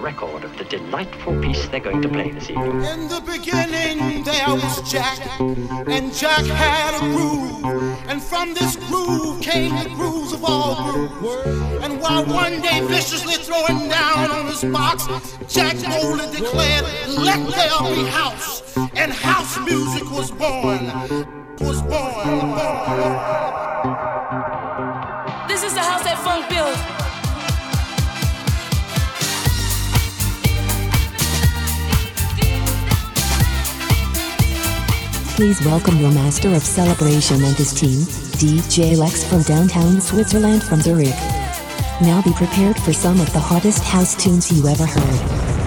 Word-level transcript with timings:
record 0.00 0.44
of 0.44 0.56
the 0.56 0.64
delightful 0.64 1.40
piece 1.40 1.66
they're 1.68 1.80
going 1.80 2.02
to 2.02 2.08
play 2.08 2.30
this 2.30 2.50
evening. 2.50 2.84
In 2.84 3.08
the 3.08 3.20
beginning, 3.26 4.24
there 4.24 4.48
was 4.48 4.90
Jack, 4.90 5.18
and 5.40 6.12
Jack 6.12 6.44
had 6.44 6.94
a 6.96 7.00
groove. 7.00 7.64
And 8.08 8.22
from 8.22 8.54
this 8.54 8.76
groove 8.76 9.42
came 9.42 9.74
the 9.82 9.90
grooves 9.90 10.32
of 10.32 10.44
all 10.44 11.08
grooves. 11.08 11.84
And 11.84 12.00
while 12.00 12.24
one 12.24 12.60
day 12.60 12.80
viciously 12.86 13.34
throwing 13.34 13.88
down 13.88 14.30
on 14.30 14.46
his 14.46 14.64
box, 14.64 15.06
Jack 15.48 15.76
boldly 15.82 16.30
declared, 16.36 16.84
Let 17.08 17.46
there 17.50 17.94
be 17.94 18.04
house. 18.08 18.76
And 18.94 19.12
house 19.12 19.58
music 19.60 20.10
was 20.10 20.30
born. 20.30 20.86
Was 21.60 21.82
born. 21.82 23.08
This 23.88 24.17
Please 35.38 35.64
welcome 35.64 35.96
your 35.98 36.10
master 36.10 36.48
of 36.48 36.64
celebration 36.64 37.44
and 37.44 37.56
his 37.56 37.72
team, 37.72 38.00
DJ 38.40 38.96
Lexx 38.96 39.24
from 39.24 39.42
downtown 39.42 40.00
Switzerland 40.00 40.64
from 40.64 40.80
Zurich. 40.80 41.14
Now 42.02 42.20
be 42.24 42.32
prepared 42.32 42.76
for 42.76 42.92
some 42.92 43.20
of 43.20 43.32
the 43.32 43.38
hottest 43.38 43.84
house 43.84 44.16
tunes 44.20 44.50
you 44.50 44.66
ever 44.66 44.84
heard. 44.84 45.57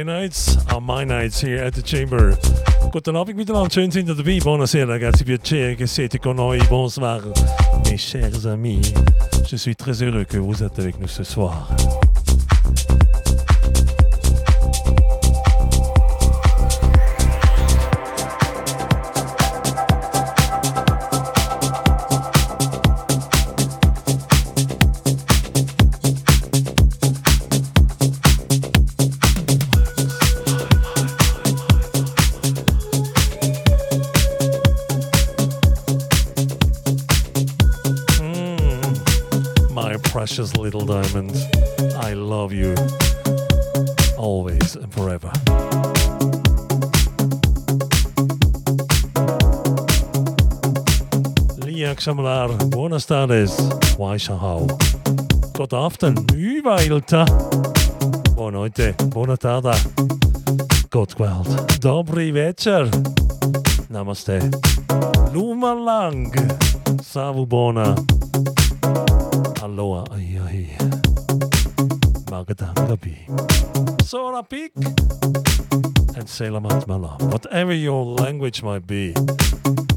Friday 0.00 0.20
nights 0.20 0.56
are 0.72 0.80
my 0.80 1.04
nights 1.04 1.42
here 1.42 1.58
at 1.58 1.74
the 1.74 1.82
Chamber. 1.82 2.34
Guten 2.90 3.16
Abend 3.16 3.36
miteinander, 3.36 3.70
schön 3.70 3.90
sind 3.90 4.08
ihr 4.08 4.14
dabei. 4.14 4.40
Buonasera 4.40 4.86
ragazzi, 4.86 5.24
piacere 5.24 5.74
che 5.74 5.86
siete 5.86 6.18
con 6.18 6.36
noi. 6.36 6.58
Bonsoir 6.68 7.20
mes 7.84 7.98
chers 7.98 8.46
amis. 8.46 8.94
Je 9.46 9.56
suis 9.56 9.74
très 9.74 10.00
heureux 10.02 10.24
que 10.24 10.38
vous 10.38 10.62
êtes 10.62 10.78
avec 10.78 10.98
nous 10.98 11.08
ce 11.08 11.22
soir. 11.22 11.68
Precious 40.40 40.56
little 40.56 40.86
diamond. 40.86 41.32
I 42.02 42.14
love 42.14 42.52
you 42.52 42.74
always 44.16 44.74
and 44.76 44.90
forever. 44.92 45.30
Lia 51.64 51.94
Xamalar, 51.94 52.50
buenas 52.70 53.06
tardes. 53.06 53.52
Waishahau. 53.98 54.66
God 55.56 55.72
aften, 55.72 56.14
hyvää 56.36 56.80
iltaa. 56.80 57.26
Buon 58.34 58.52
noite, 58.52 58.94
buona 59.14 59.36
tarda. 59.36 59.74
God 60.90 61.14
kveld. 61.16 61.46
Dobry 61.82 62.34
večer. 62.34 62.88
Namaste. 63.88 64.40
Lumalang. 65.32 66.32
Savu 67.02 67.46
bona. 67.46 67.94
Aloha 69.62 70.04
ai 70.10 70.40
ai. 70.40 70.76
Magadangabi. 72.32 73.28
Sora 74.06 74.42
Peak. 74.42 74.72
And 76.16 76.24
Selamat 76.24 76.86
Malam. 76.88 77.18
Whatever 77.28 77.74
your 77.74 78.06
language 78.06 78.62
might 78.62 78.86
be, 78.86 79.14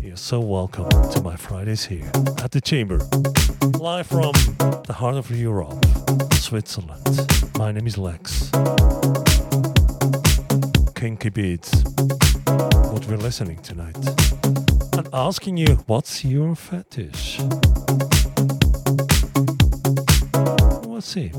you're 0.01 0.17
so 0.17 0.41
welcome 0.41 0.89
to 1.11 1.21
my 1.21 1.37
Fridays 1.37 1.85
here 1.85 2.11
at 2.43 2.51
the 2.51 2.59
Chamber. 2.59 2.99
Live 3.79 4.07
from 4.07 4.33
the 4.83 4.95
heart 4.99 5.15
of 5.15 5.31
Europe, 5.31 5.79
Switzerland. 6.33 7.23
My 7.57 7.71
name 7.71 7.87
is 7.87 7.95
Lexx. 7.95 8.51
Kinky 10.93 11.29
Beats. 11.29 11.71
What 12.91 13.07
we're 13.07 13.15
listening 13.15 13.59
tonight. 13.63 13.95
And 14.97 15.07
asking 15.13 15.55
you, 15.55 15.79
what's 15.87 16.25
your 16.25 16.53
fetish? 16.53 17.39
See. 21.03 21.29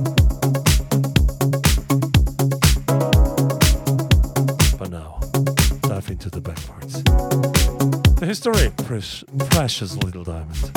But 4.79 4.91
now, 4.91 5.21
dive 5.83 6.11
into 6.11 6.29
the 6.31 6.41
back 6.41 6.63
parts. 6.67 7.03
The 8.21 8.27
history, 8.27 8.71
precious 9.51 9.97
little 9.97 10.25
diamond. 10.25 10.71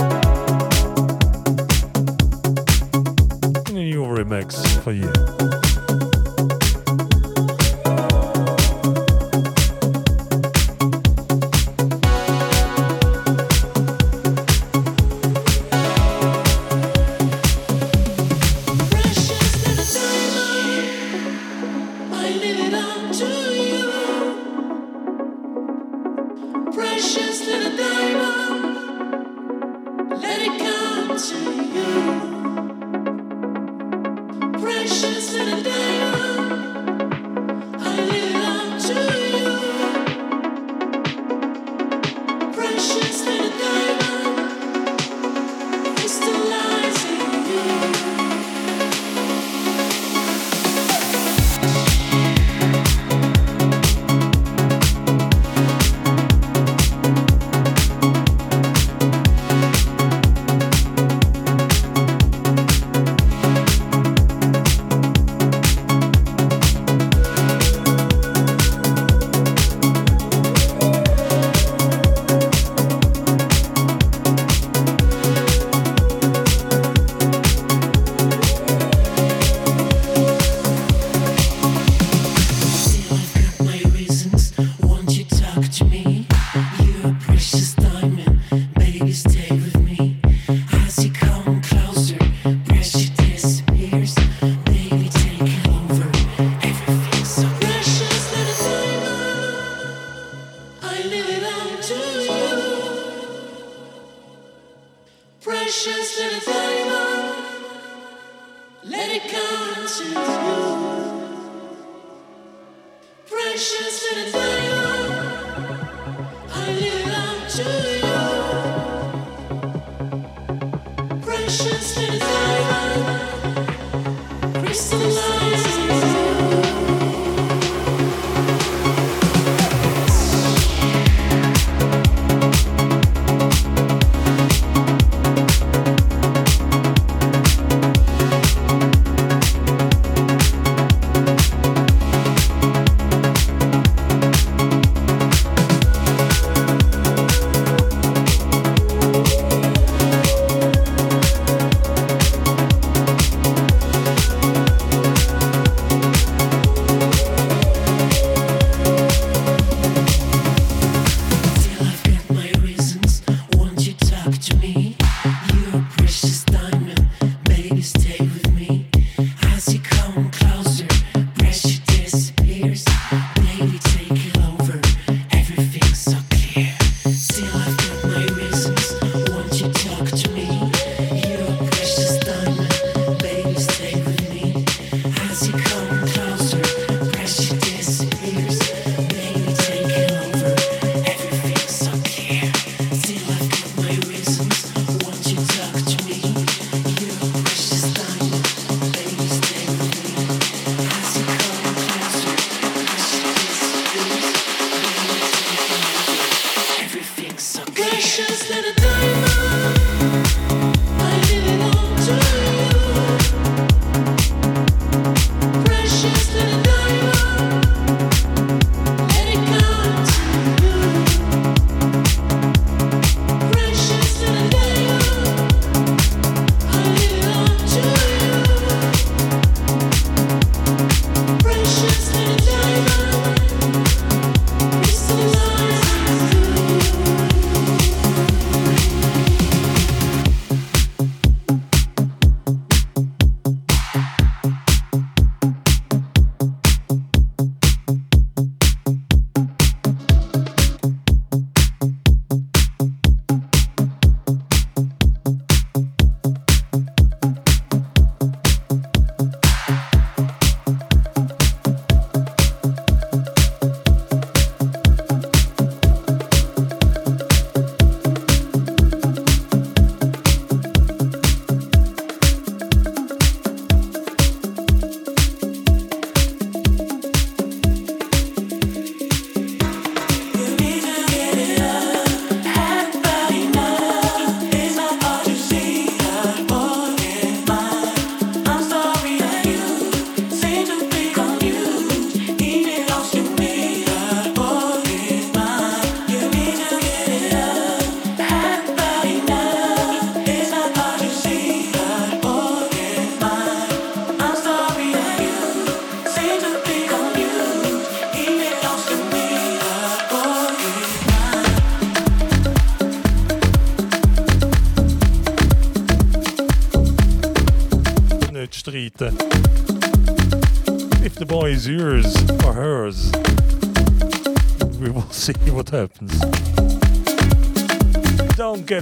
In 3.69 3.77
a 3.77 3.83
new 3.83 4.03
remix 4.03 4.65
for 4.81 4.93
you. 4.93 5.11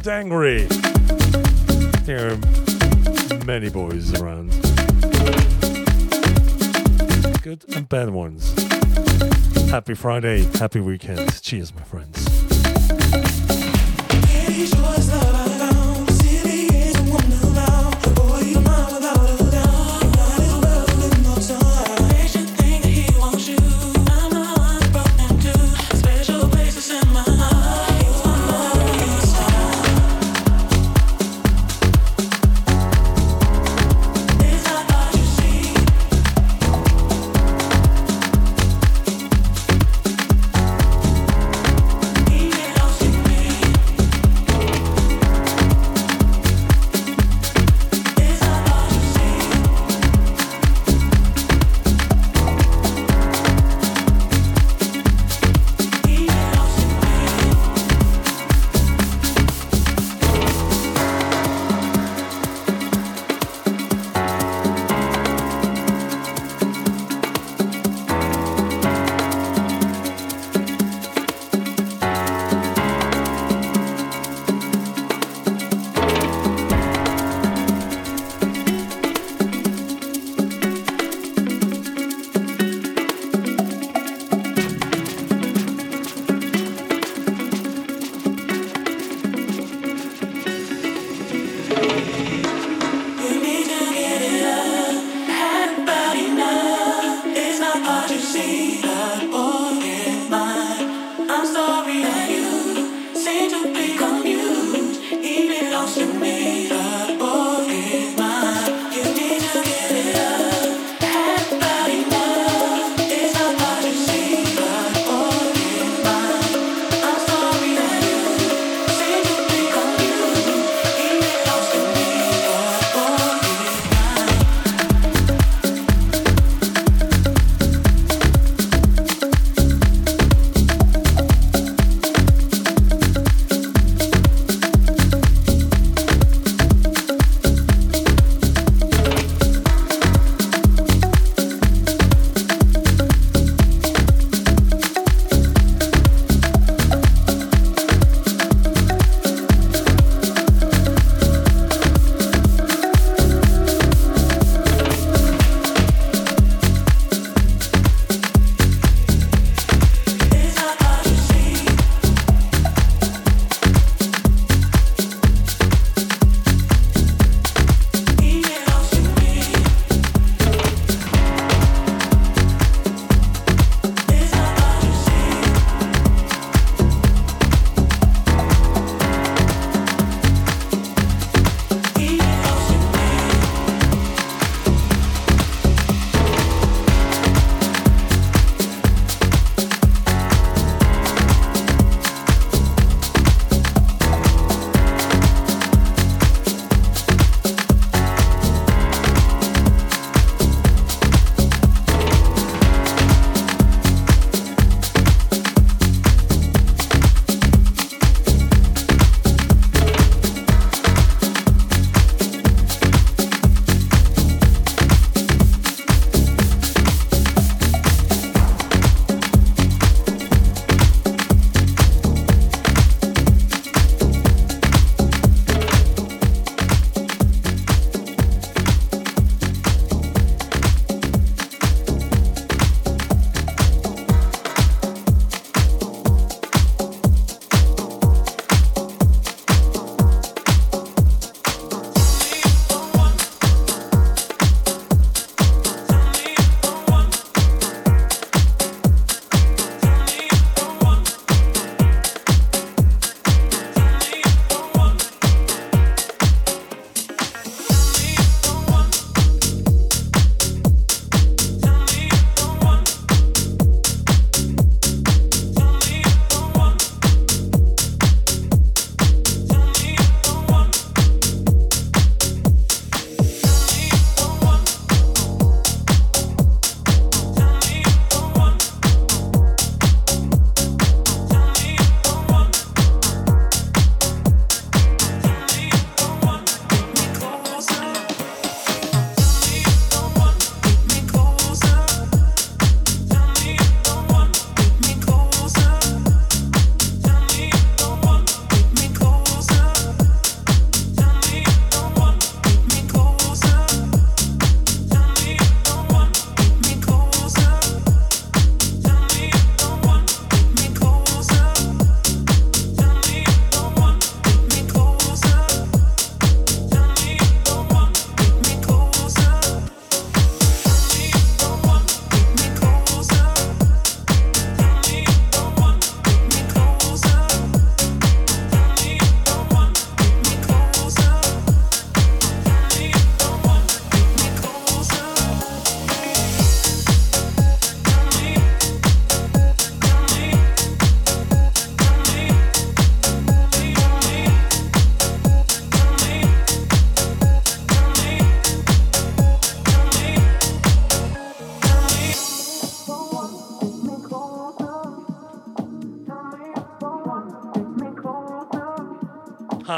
Get 0.06 0.14
angry. 0.14 0.68
There 2.04 2.32
are 2.32 2.38
many 3.46 3.70
boys 3.70 4.14
around. 4.20 4.52
Good 7.42 7.66
and 7.76 7.88
bad 7.90 8.10
ones. 8.10 8.54
Happy 9.70 9.96
Friday, 9.96 10.44
happy 10.60 10.80
weekend. 10.80 11.42
Cheers, 11.42 11.74
my 11.74 11.84
friends. 11.84 12.26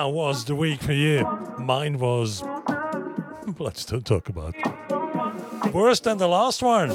How 0.07 0.13
was 0.13 0.45
the 0.45 0.55
week 0.55 0.81
for 0.81 0.93
you? 0.93 1.27
Mine 1.57 1.99
was. 1.99 2.41
Let's 3.59 3.83
don't 3.83 4.05
talk 4.05 4.29
about 4.29 4.55
it. 4.57 5.73
worse 5.73 5.99
than 5.99 6.17
the 6.17 6.29
last 6.29 6.61
one. 6.63 6.91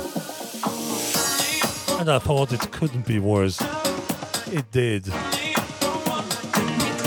And 2.00 2.08
I 2.10 2.18
thought 2.18 2.54
it 2.54 2.72
couldn't 2.72 3.06
be 3.06 3.18
worse. 3.18 3.60
It 4.46 4.64
did. 4.70 5.12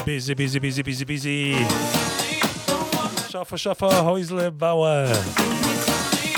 Busy, 0.06 0.36
busy, 0.36 0.60
busy, 0.60 0.84
busy, 0.84 1.06
busy. 1.06 1.54
Schaffer, 3.28 3.58
Schaffer, 3.58 3.90
Häusle, 3.90 4.56
Bauer. 4.56 5.08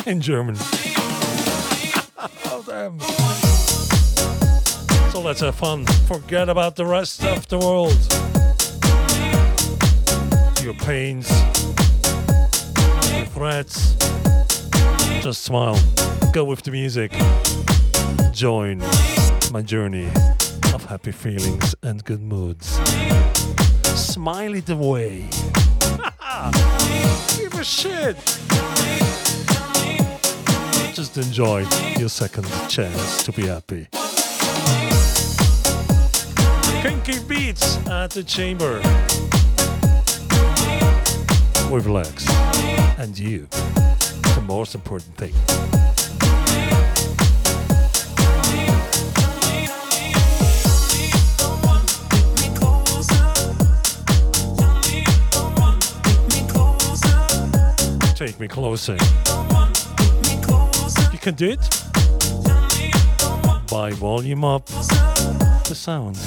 In 0.09 0.21
German. 0.21 0.55
oh, 2.45 2.63
damn. 2.65 2.97
So 5.11 5.19
let's 5.19 5.41
have 5.41 5.55
fun. 5.55 5.85
Forget 6.07 6.47
about 6.47 6.77
the 6.77 6.85
rest 6.85 7.21
of 7.25 7.49
the 7.49 7.57
world 7.57 8.26
pains, 10.87 11.27
threats. 13.33 13.97
Just 15.21 15.43
smile, 15.43 15.77
go 16.31 16.45
with 16.45 16.61
the 16.61 16.71
music, 16.71 17.11
join 18.31 18.79
my 19.51 19.61
journey 19.61 20.07
of 20.73 20.85
happy 20.85 21.11
feelings 21.11 21.75
and 21.83 22.05
good 22.05 22.21
moods. 22.21 22.79
Smile 23.99 24.55
it 24.55 24.69
away. 24.69 25.27
Give 27.35 27.53
a 27.53 27.65
shit. 27.65 28.15
Just 30.93 31.17
enjoy 31.17 31.65
your 31.99 32.07
second 32.07 32.47
chance 32.69 33.25
to 33.25 33.33
be 33.33 33.47
happy. 33.47 33.89
Kinky 36.81 37.19
Beats 37.27 37.75
at 37.87 38.11
the 38.11 38.23
Chamber 38.23 38.81
we 41.71 41.79
relax. 41.79 42.27
And 42.97 43.17
you, 43.17 43.47
the 43.47 44.43
most 44.45 44.75
important 44.75 45.15
thing. 45.17 45.33
Take 58.15 58.39
me 58.39 58.47
closer. 58.47 58.97
You 61.11 61.19
can 61.19 61.35
do 61.35 61.49
it 61.49 61.59
by 63.69 63.91
volume 63.91 64.45
up 64.45 64.65
the 64.65 65.75
sound. 65.75 66.17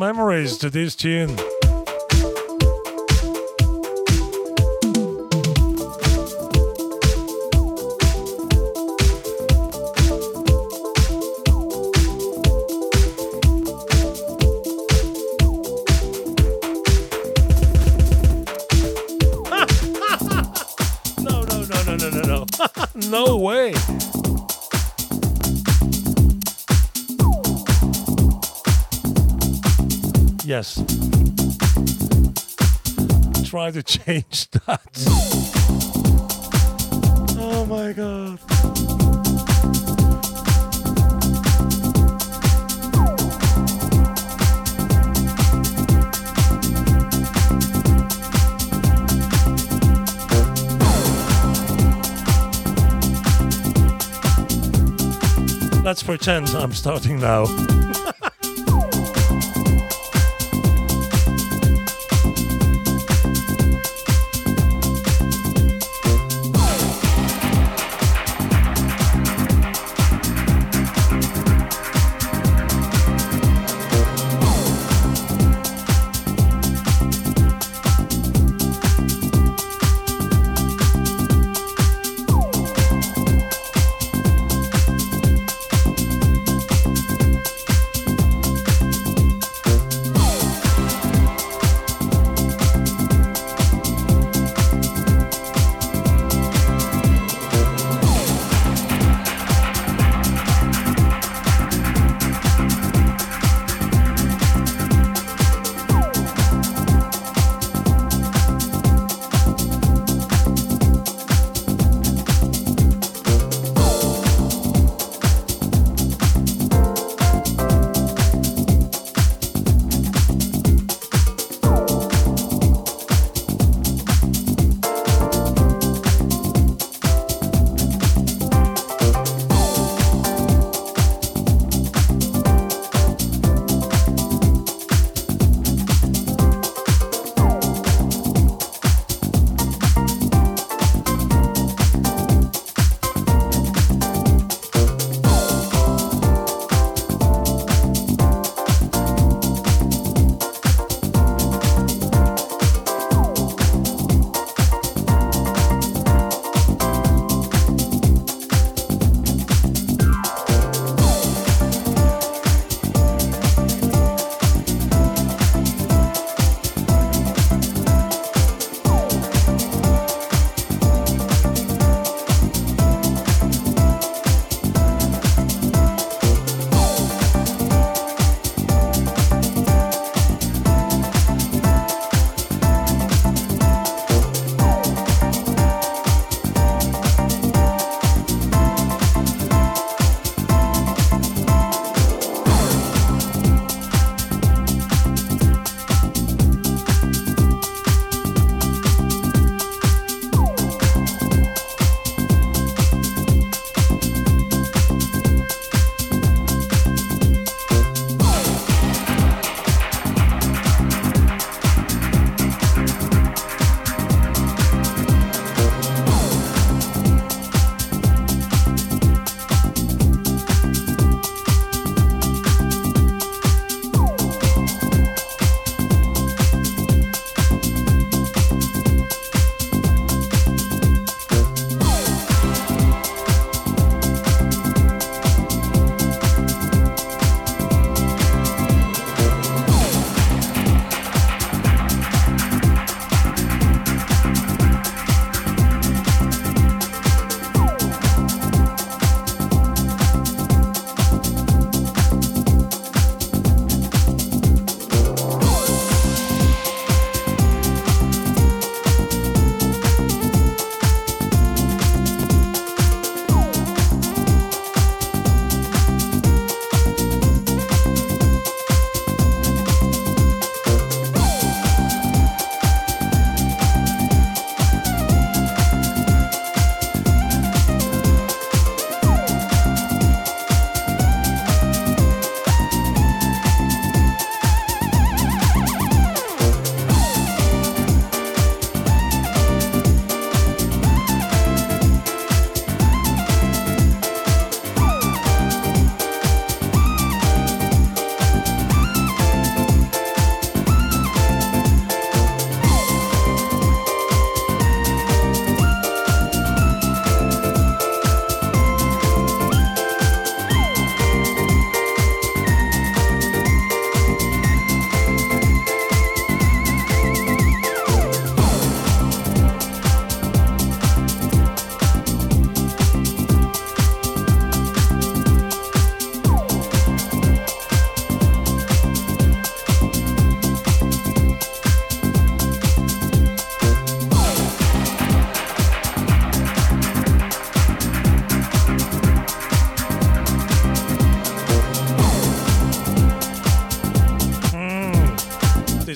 memories 0.00 0.56
to 0.56 0.70
this 0.70 0.96
tune. 0.96 1.36
Try 33.70 33.82
to 33.82 33.82
change 33.84 34.50
that. 34.66 34.80
Oh 37.38 37.64
my 37.66 37.92
god. 37.92 38.40
Let's 55.84 56.02
pretend 56.02 56.48
I'm 56.50 56.72
starting 56.72 57.20
now. 57.20 57.46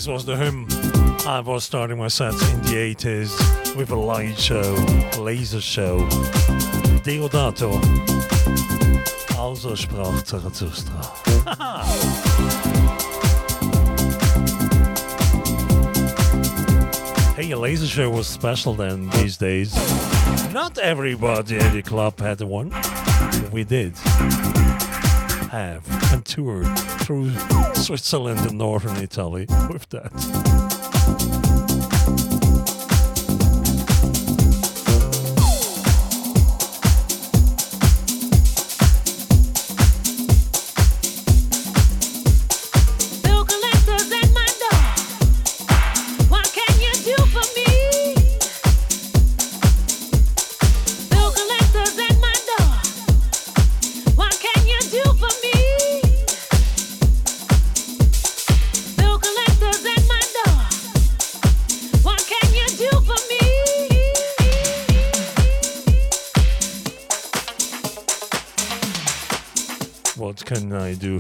This 0.05 0.13
was 0.13 0.27
the 0.27 0.37
hymn 0.37 0.67
I 1.27 1.41
was 1.41 1.65
starting 1.65 1.97
my 1.97 2.09
sets 2.09 2.37
in 2.53 2.61
the 2.61 2.95
80s 2.95 3.75
with 3.75 3.89
a 3.91 3.97
light 3.97 4.39
show, 4.39 4.75
laser 5.19 5.63
show. 5.63 6.01
Deodato. 7.07 7.81
Also 9.39 9.75
sprach 9.75 10.27
Zarathustra. 10.27 11.01
hey, 17.37 17.53
a 17.53 17.59
laser 17.59 17.87
show 17.87 18.11
was 18.11 18.27
special 18.27 18.75
then 18.75 19.09
these 19.09 19.39
days. 19.39 19.75
Not 20.53 20.77
everybody 20.77 21.57
in 21.57 21.73
the 21.73 21.81
club 21.81 22.21
had 22.21 22.43
one. 22.43 22.75
We 23.53 23.65
did 23.65 23.95
have 25.55 26.13
and 26.13 26.25
toured 26.25 26.67
through 27.01 27.31
Switzerland 27.75 28.41
and 28.41 28.59
northern 28.59 28.97
Italy 28.97 29.47
with 29.71 29.89
that. 29.91 30.54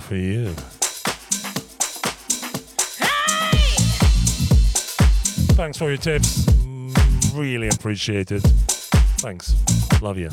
For 0.04 0.16
you? 0.16 0.54
Hey! 2.98 3.74
Thanks 5.54 5.78
for 5.78 5.88
your 5.88 5.96
tips. 5.96 6.46
Really 7.34 7.68
appreciate 7.68 8.30
it. 8.30 8.42
Thanks. 9.20 9.54
Love 10.02 10.18
you. 10.18 10.28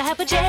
To 0.00 0.06
have 0.06 0.18
a 0.20 0.24
J-O-B 0.24 0.39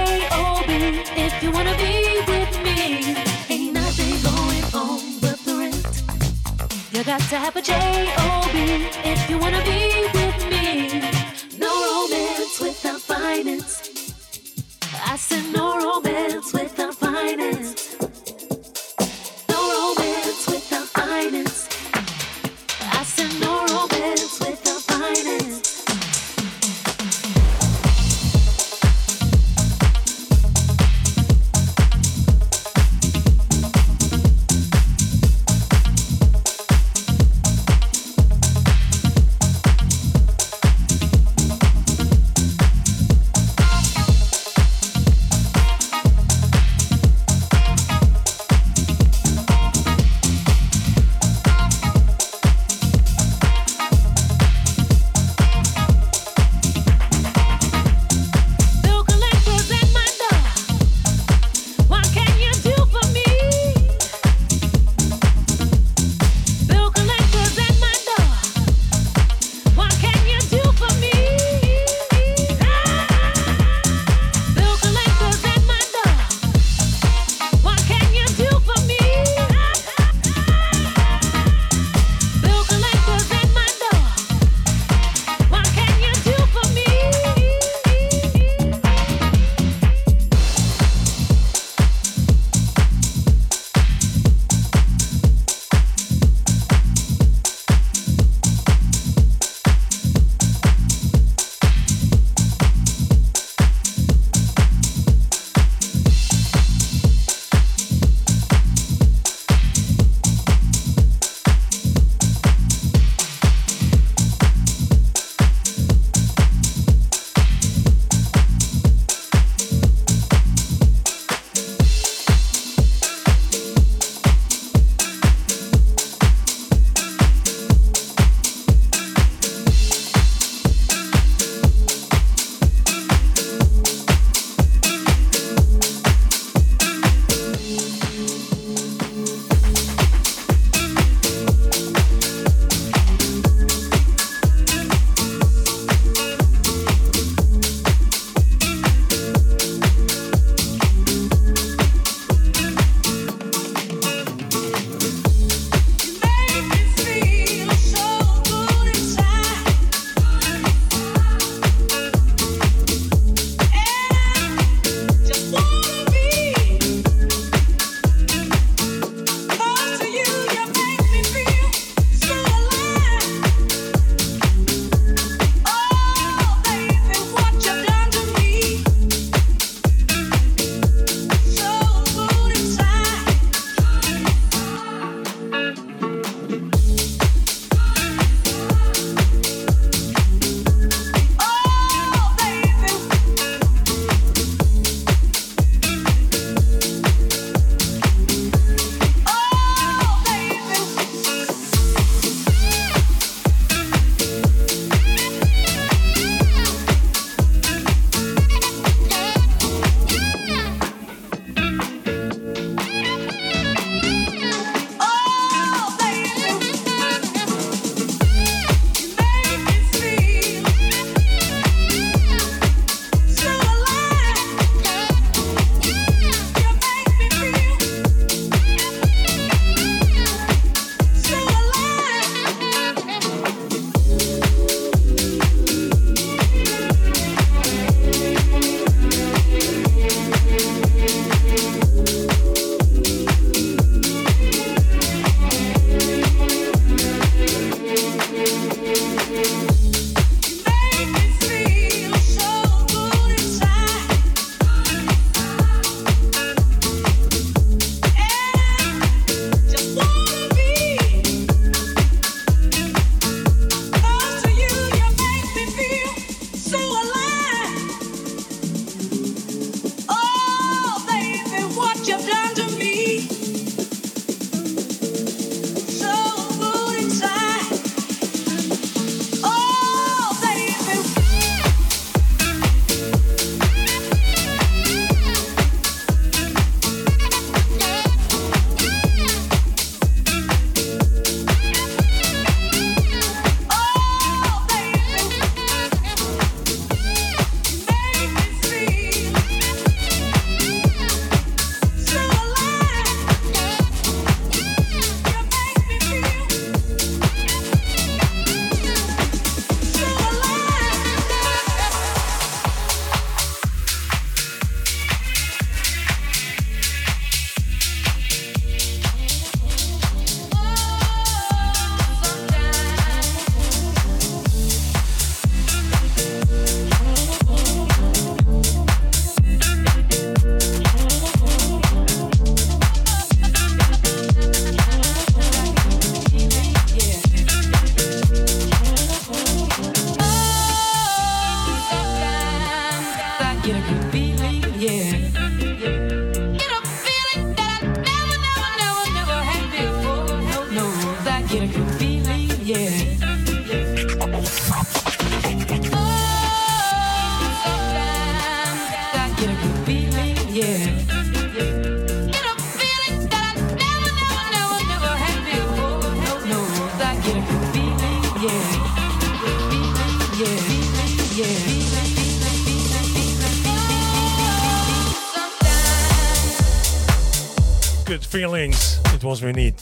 we 379.40 379.54
need. 379.54 379.76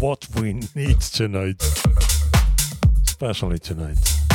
What 0.00 0.26
we 0.34 0.54
need 0.74 1.00
tonight. 1.00 1.62
Especially 3.04 3.60
tonight. 3.60 4.25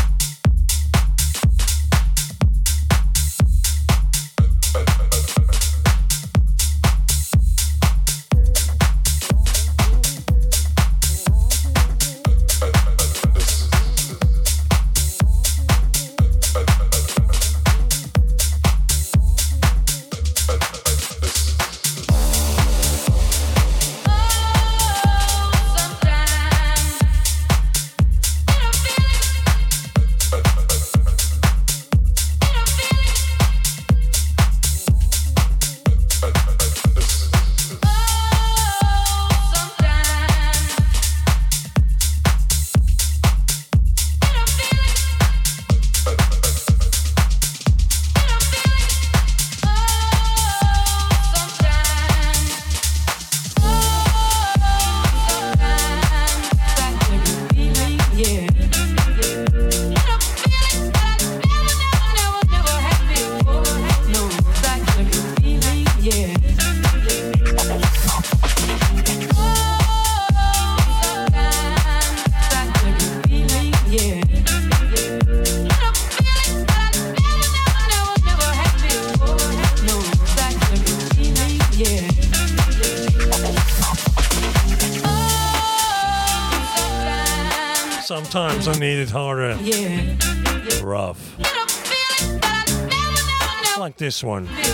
This 94.12 94.26
one. 94.26 94.71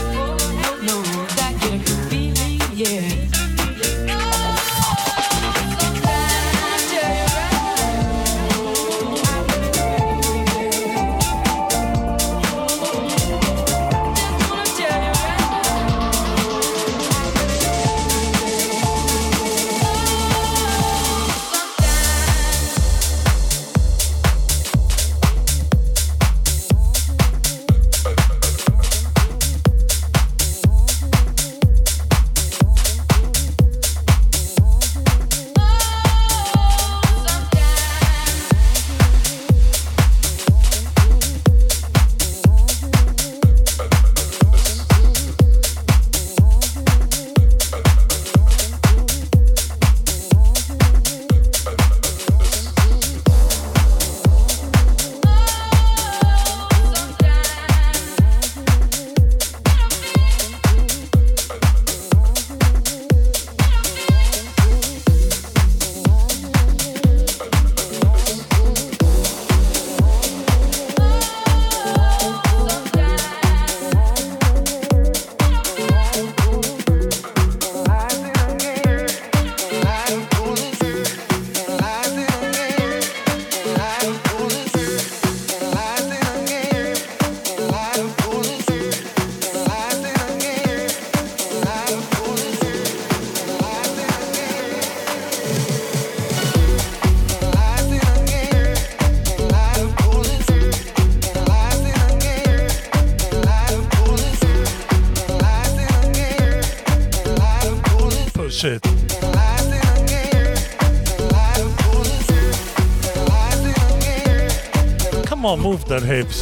Hips 116.08 116.42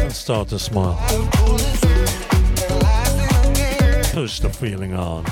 and 0.00 0.12
start 0.12 0.46
to 0.48 0.60
smile. 0.60 0.96
Push 4.12 4.38
the 4.38 4.48
feeling 4.48 4.94
on. 4.94 5.24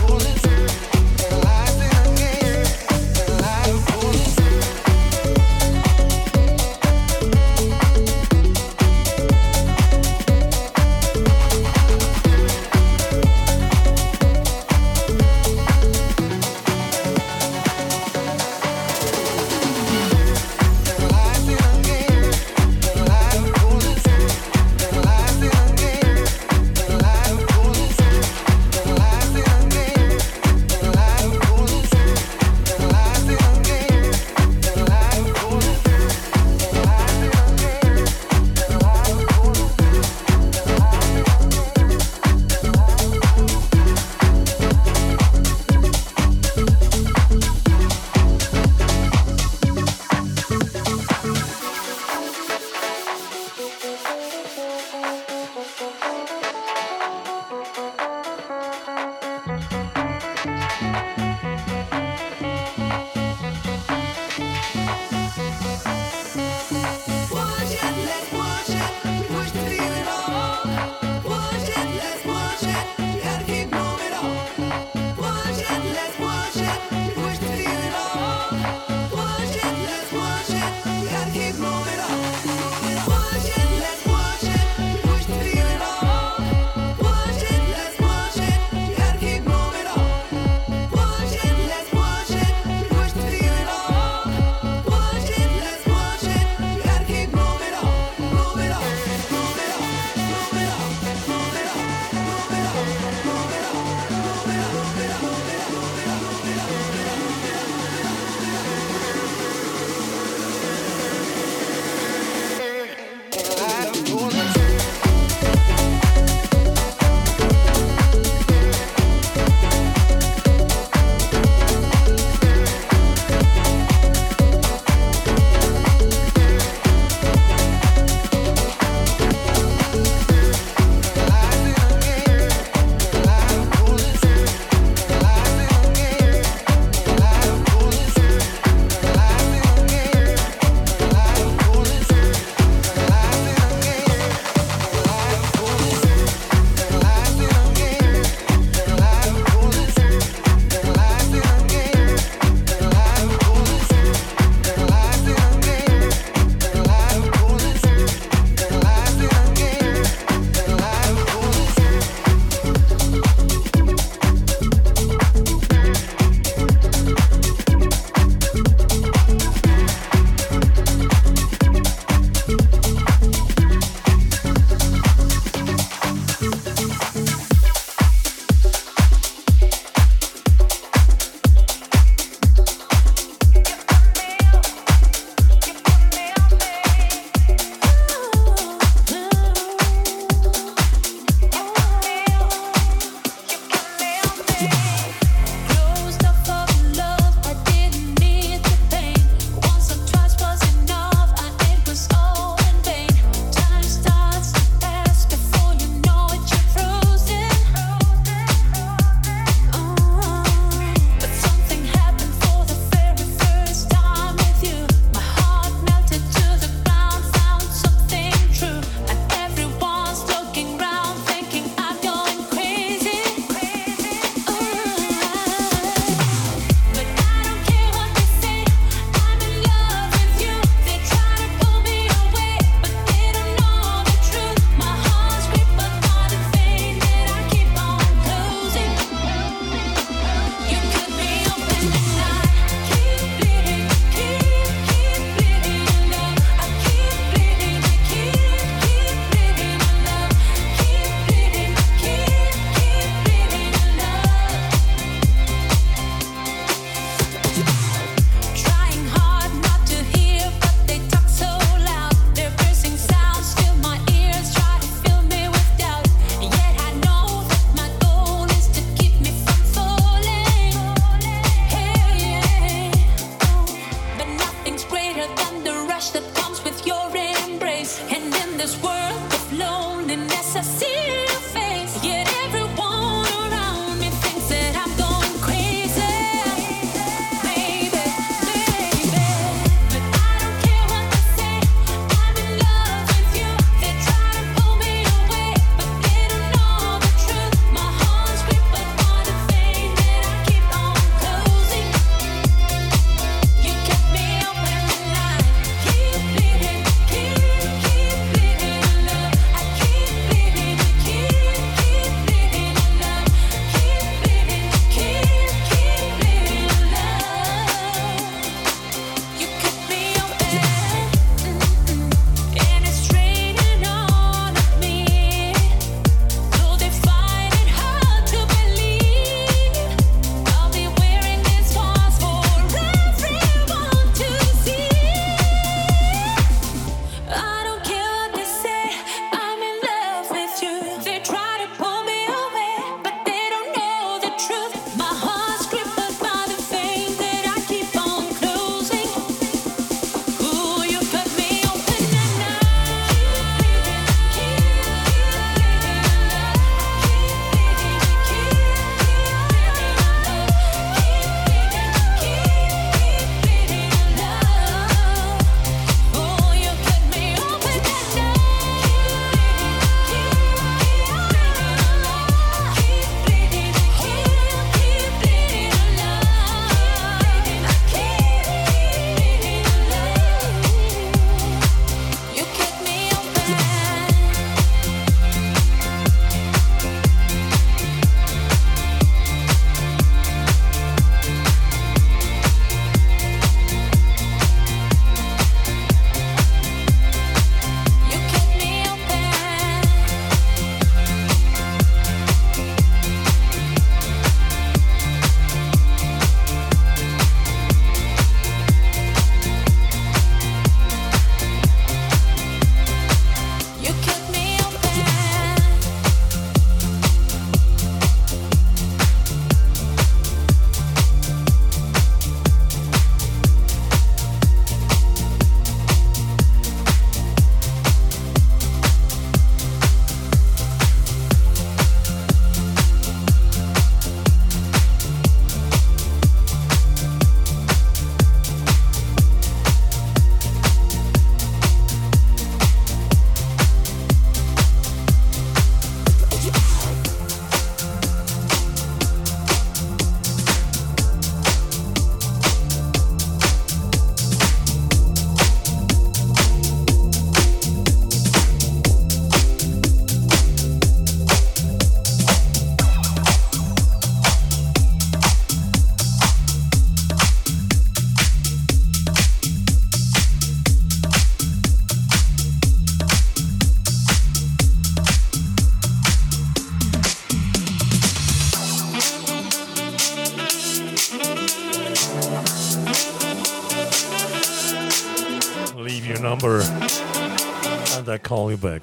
Call 488.33 488.51
you 488.51 488.57
back. 488.57 488.83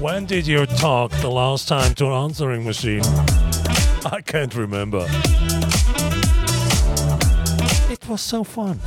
When 0.00 0.26
did 0.26 0.48
you 0.48 0.66
talk 0.66 1.12
the 1.12 1.30
last 1.30 1.68
time 1.68 1.94
to 1.94 2.06
an 2.06 2.12
answering 2.12 2.64
machine? 2.64 3.04
I 4.16 4.20
can't 4.26 4.54
remember. 4.56 5.06
It 7.88 8.08
was 8.08 8.20
so 8.20 8.42
fun. 8.42 8.80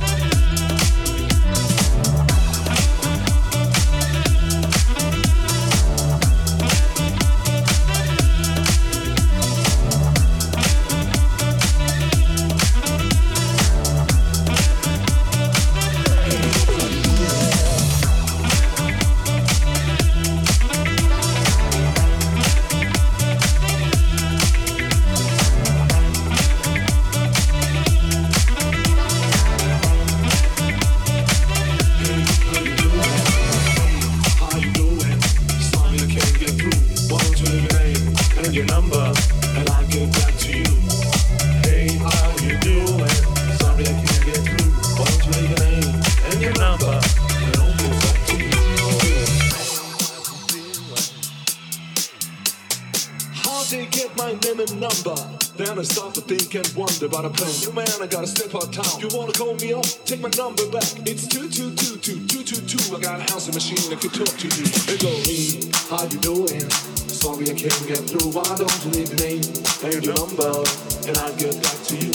Take 60.20 60.36
my 60.36 60.44
number 60.44 60.68
back. 60.68 60.84
It's 61.08 61.24
2222 61.32 62.92
I 62.92 63.00
got 63.00 63.20
a 63.20 63.32
house 63.32 63.46
and 63.48 63.54
machine 63.56 63.88
that 63.88 64.04
can 64.04 64.12
talk 64.12 64.28
to 64.28 64.48
you. 64.52 64.68
Hey, 64.84 65.00
go, 65.00 65.08
me, 65.24 65.72
how 65.88 66.04
you 66.12 66.20
doing? 66.20 66.68
Sorry 67.08 67.48
I 67.48 67.56
can't 67.56 67.84
get 67.88 68.04
through. 68.04 68.28
Why 68.28 68.44
don't 68.52 68.68
you 68.84 69.00
leave 69.00 69.08
your 69.08 69.20
name 69.24 69.40
and 69.40 69.90
your 69.96 70.12
number, 70.12 70.60
and 71.08 71.16
I'll 71.24 71.36
get 71.40 71.56
back 71.64 71.78
to 71.88 71.94
you. 71.96 72.12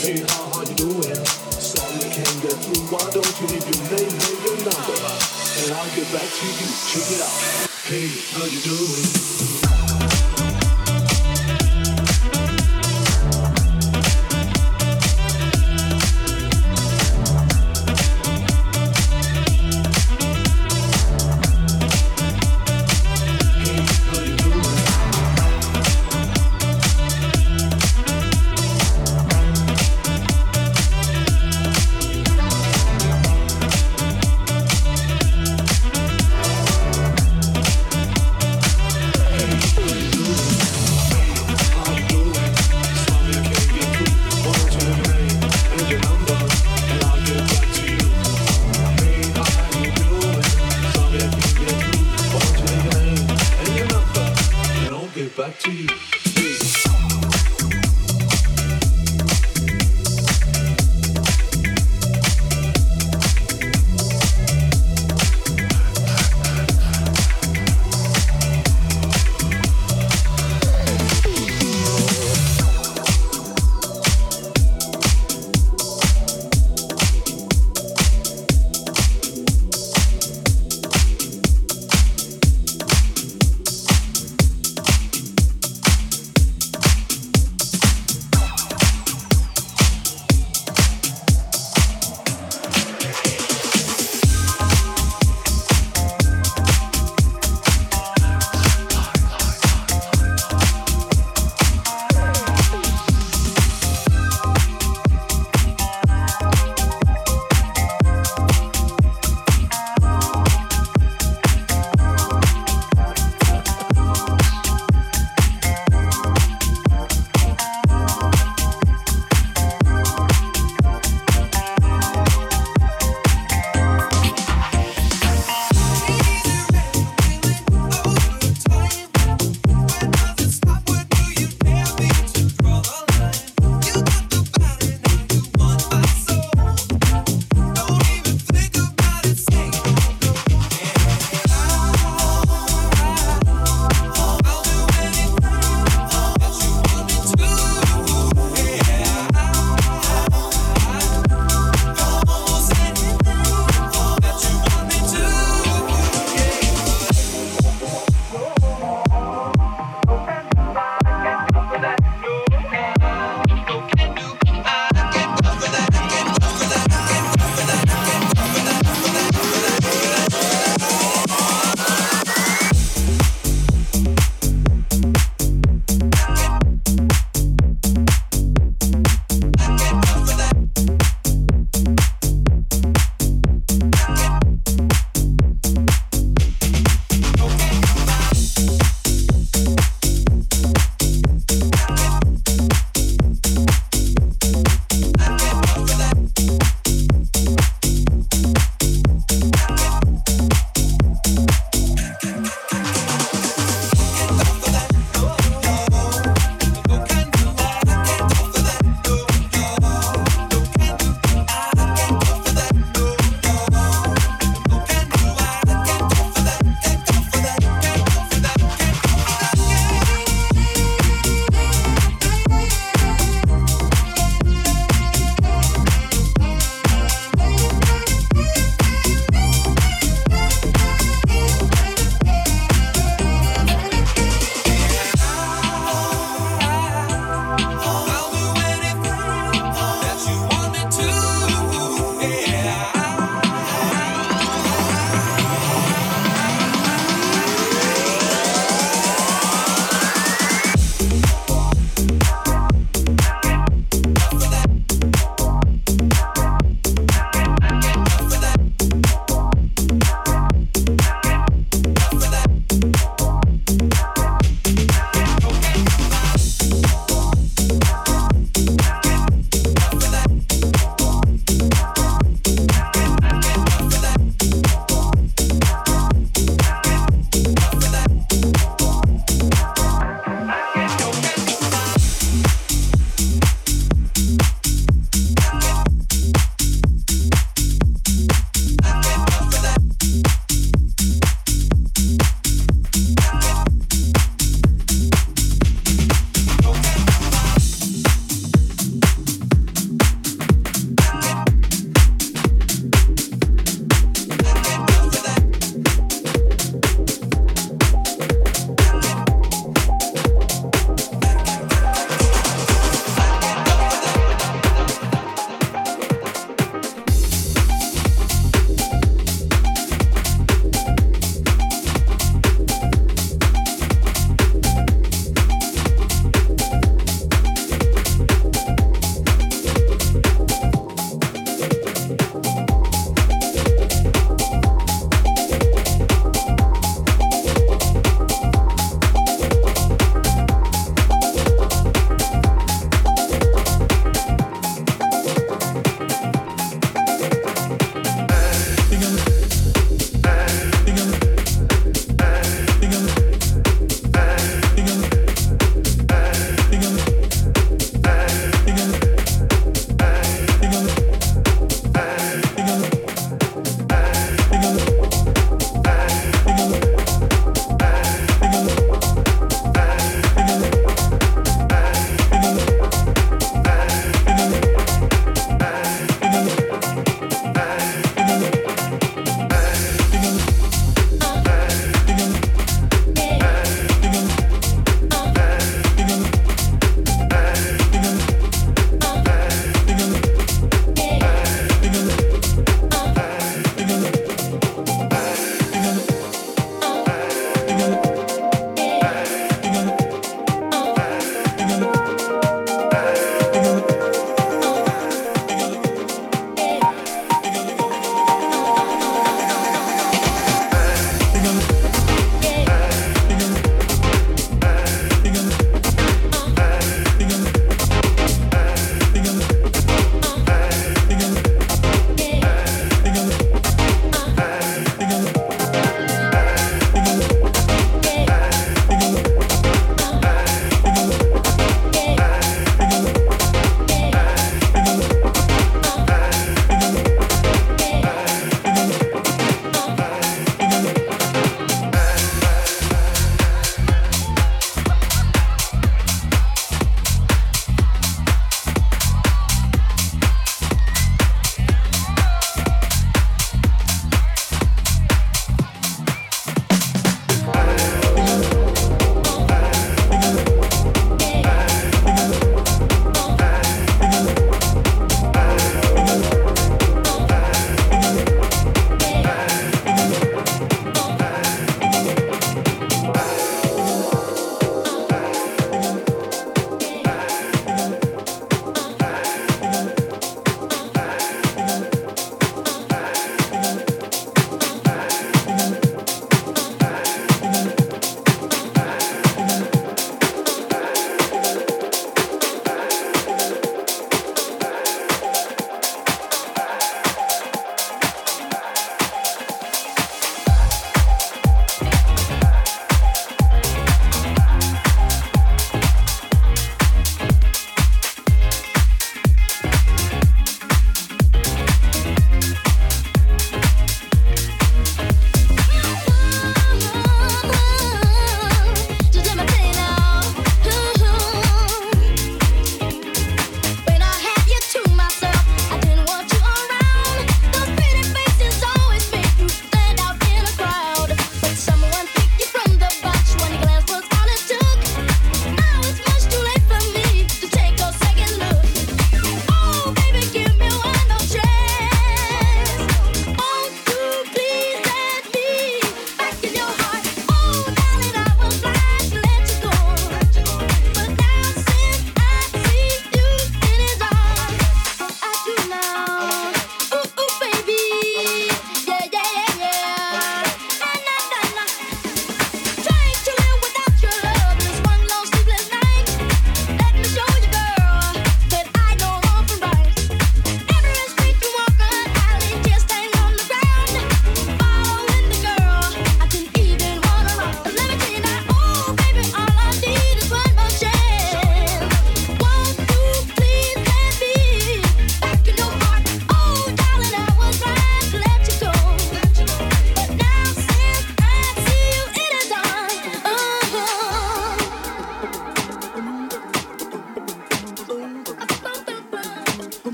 Hey, 0.00 0.24
how 0.32 0.48
are 0.56 0.64
you 0.64 0.76
doing? 0.80 1.20
Sorry 1.60 2.00
I 2.00 2.08
can't 2.08 2.38
get 2.40 2.56
through. 2.56 2.80
Why 2.88 3.04
don't 3.12 3.36
you 3.36 3.46
leave 3.52 3.68
your 3.68 3.84
name 3.92 4.08
and 4.08 4.38
your 4.48 4.56
number, 4.64 4.96
and 5.60 5.68
I'll 5.76 5.92
get 5.92 6.08
back 6.08 6.24
to 6.24 6.44
you. 6.48 6.68
Check 6.88 7.04
it 7.04 7.20
out. 7.20 7.36
Hey, 7.84 8.08
how 8.32 8.48
you 8.48 8.60
doing? 8.64 9.67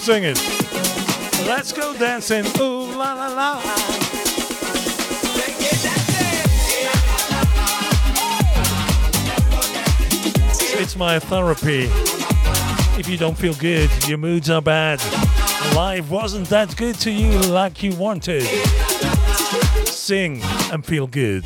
Sing 0.00 0.24
it. 0.24 0.38
Let's 1.46 1.72
go 1.72 1.92
dancing. 1.92 2.46
Ooh 2.58 2.96
la 2.96 3.12
la 3.12 3.28
la. 3.28 3.62
It's 10.80 10.96
my 10.96 11.18
therapy. 11.18 11.88
If 12.98 13.08
you 13.08 13.18
don't 13.18 13.36
feel 13.36 13.54
good, 13.54 13.90
your 14.08 14.16
moods 14.16 14.48
are 14.48 14.62
bad. 14.62 15.00
Life 15.76 16.10
wasn't 16.10 16.48
that 16.48 16.74
good 16.76 16.94
to 17.00 17.10
you 17.10 17.38
like 17.52 17.82
you 17.82 17.94
wanted. 17.96 18.44
Sing 19.86 20.40
and 20.72 20.84
feel 20.84 21.06
good. 21.06 21.44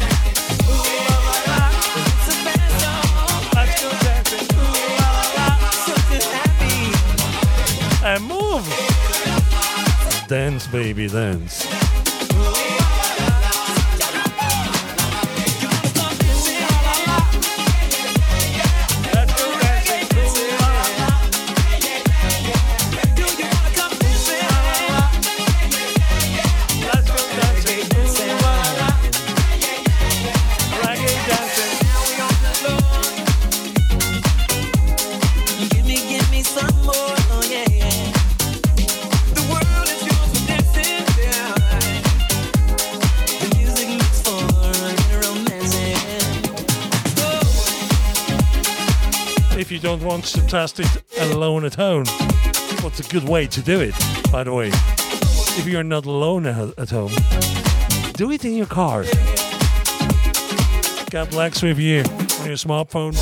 Baby, 10.55 11.09
dance. 11.09 11.84
Test 50.55 50.79
it 50.79 51.03
alone 51.33 51.65
at 51.65 51.75
home, 51.75 52.05
what's 52.83 53.01
a 53.01 53.13
good 53.13 53.29
way 53.29 53.45
to 53.45 53.61
do 53.61 53.81
it, 53.81 53.93
by 54.31 54.45
the 54.45 54.53
way? 54.53 54.69
If 54.69 55.67
you're 55.67 55.83
not 55.83 56.07
alone 56.07 56.47
at 56.47 56.91
home, 56.91 57.11
do 58.13 58.31
it 58.31 58.45
in 58.45 58.55
your 58.55 58.67
car. 58.67 59.03
Got 61.11 61.31
Lexx 61.33 61.61
with 61.61 61.81
you 61.81 62.05
on 62.39 62.47
your 62.47 62.57
smartphone. 62.57 63.15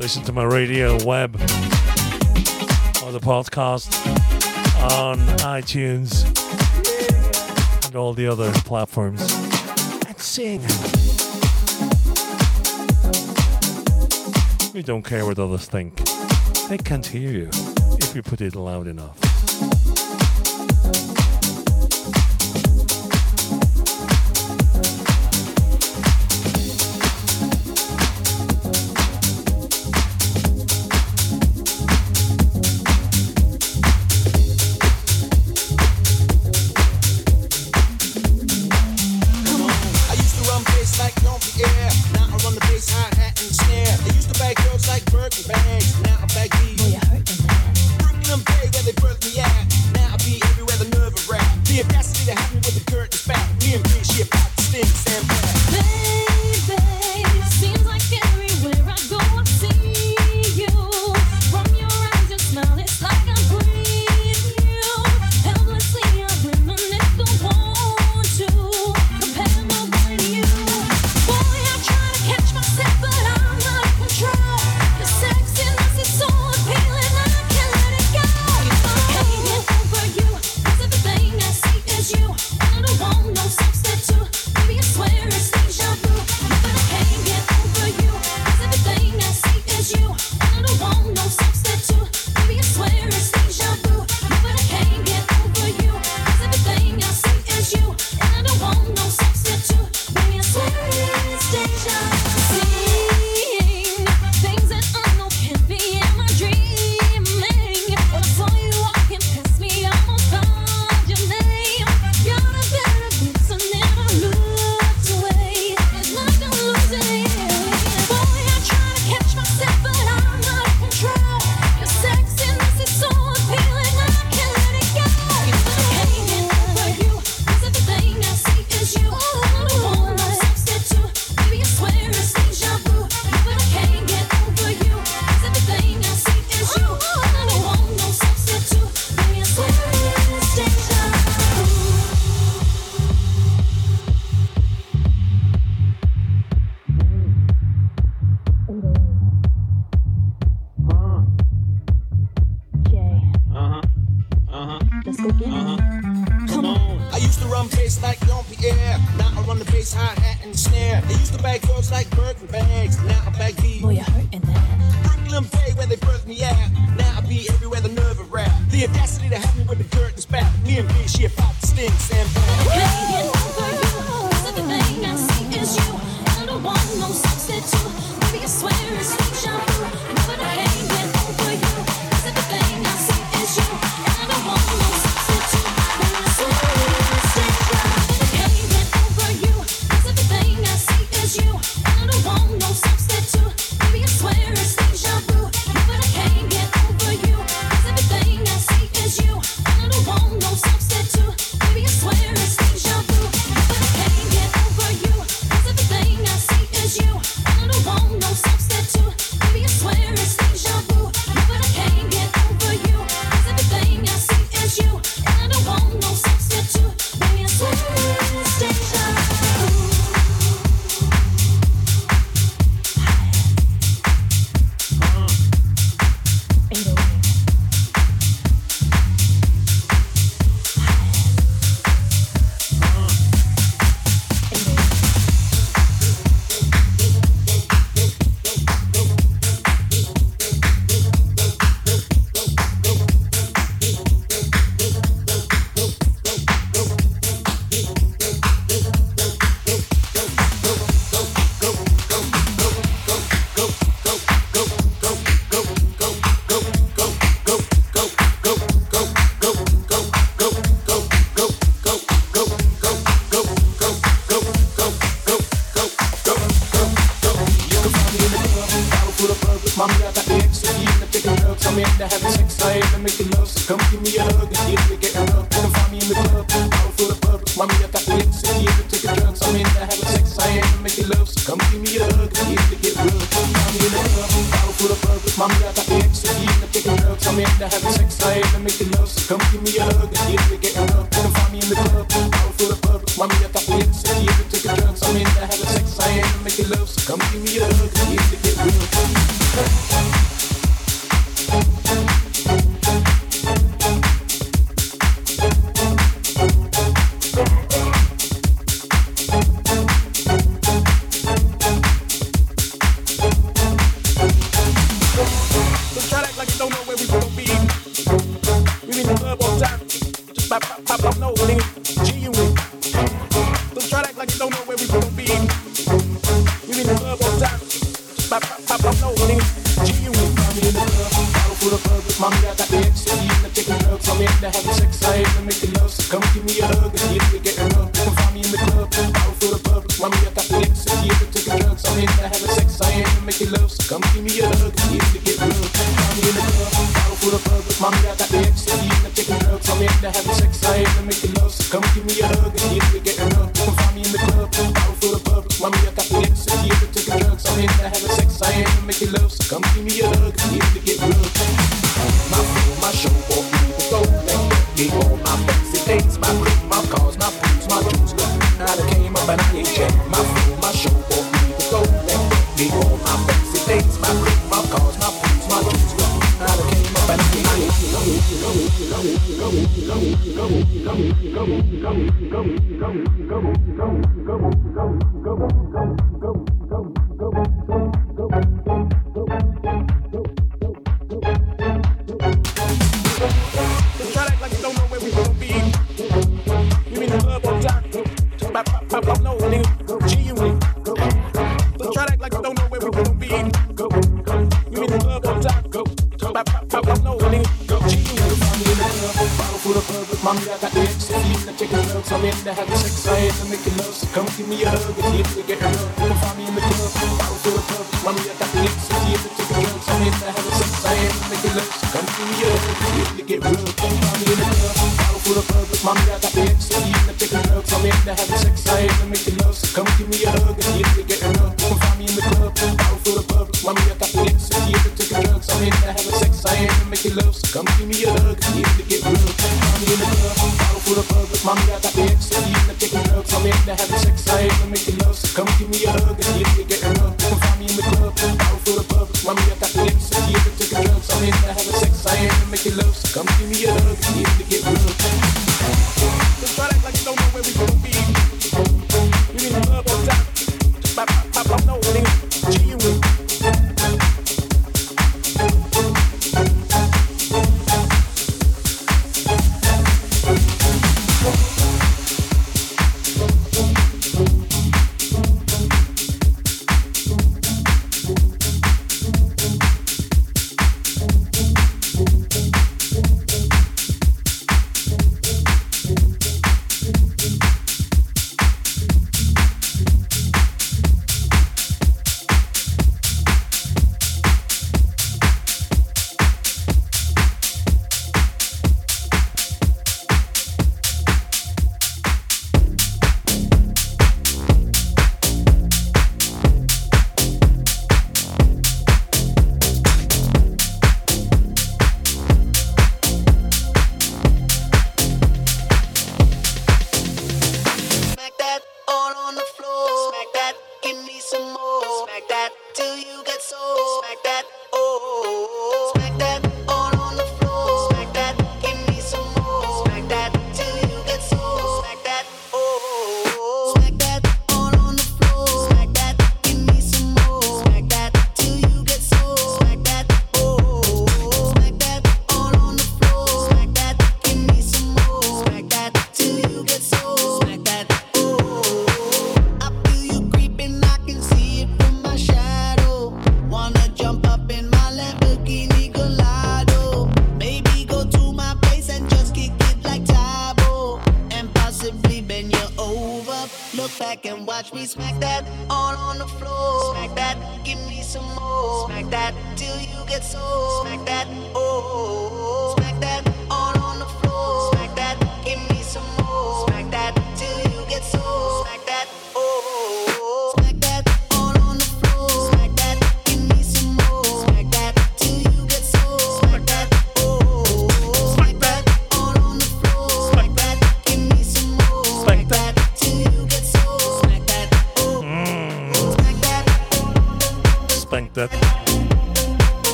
Listen 0.00 0.24
to 0.24 0.32
my 0.32 0.42
radio, 0.42 0.94
web, 1.04 1.36
or 3.04 3.12
the 3.12 3.20
podcast 3.20 3.94
on 4.98 5.20
iTunes 5.38 6.26
and 7.86 7.94
all 7.94 8.14
the 8.14 8.26
other 8.26 8.50
platforms. 8.64 9.32
And 10.08 10.18
sing. 10.18 10.60
We 14.80 14.84
don't 14.84 15.02
care 15.02 15.26
what 15.26 15.38
others 15.38 15.66
think. 15.66 15.94
They 16.70 16.78
can't 16.78 17.04
hear 17.04 17.30
you 17.30 17.50
if 17.98 18.16
you 18.16 18.22
put 18.22 18.40
it 18.40 18.54
loud 18.54 18.86
enough. 18.86 19.29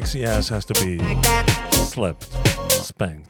Sexy 0.00 0.24
ass 0.24 0.48
has 0.48 0.64
to 0.64 0.72
be 0.82 0.98
slapped, 1.72 2.26
spanked. 2.70 3.29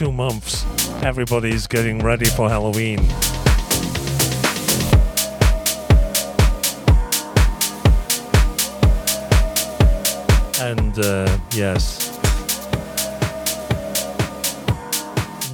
Two 0.00 0.10
months, 0.10 0.64
everybody's 1.02 1.66
getting 1.66 1.98
ready 1.98 2.24
for 2.24 2.48
Halloween. 2.48 3.00
And 10.58 10.98
uh, 10.98 11.38
yes, 11.52 12.16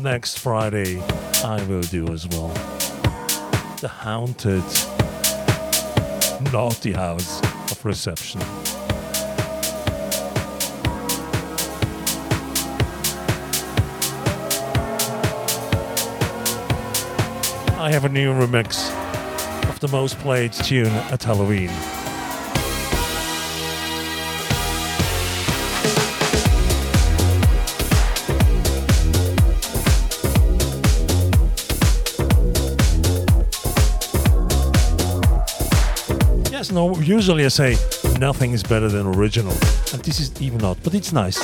next 0.00 0.38
Friday 0.38 1.02
I 1.42 1.60
will 1.68 1.82
do 1.82 2.06
as 2.12 2.28
well. 2.28 2.50
The 3.80 3.88
haunted 3.88 4.62
naughty 6.52 6.92
house 6.92 7.40
of 7.72 7.84
reception. 7.84 8.40
I 17.86 17.90
have 17.90 18.04
a 18.04 18.08
new 18.08 18.32
remix 18.32 18.90
of 19.70 19.78
the 19.78 19.86
most 19.86 20.18
played 20.18 20.52
tune 20.52 20.88
at 20.88 21.22
Halloween. 21.22 21.68
Yes, 36.50 36.72
no, 36.72 36.98
usually 36.98 37.44
I 37.44 37.48
say 37.50 37.76
nothing 38.18 38.50
is 38.50 38.64
better 38.64 38.88
than 38.88 39.06
original, 39.06 39.52
and 39.92 40.02
this 40.02 40.18
is 40.18 40.42
even 40.42 40.58
not, 40.58 40.76
but 40.82 40.92
it's 40.92 41.12
nice. 41.12 41.38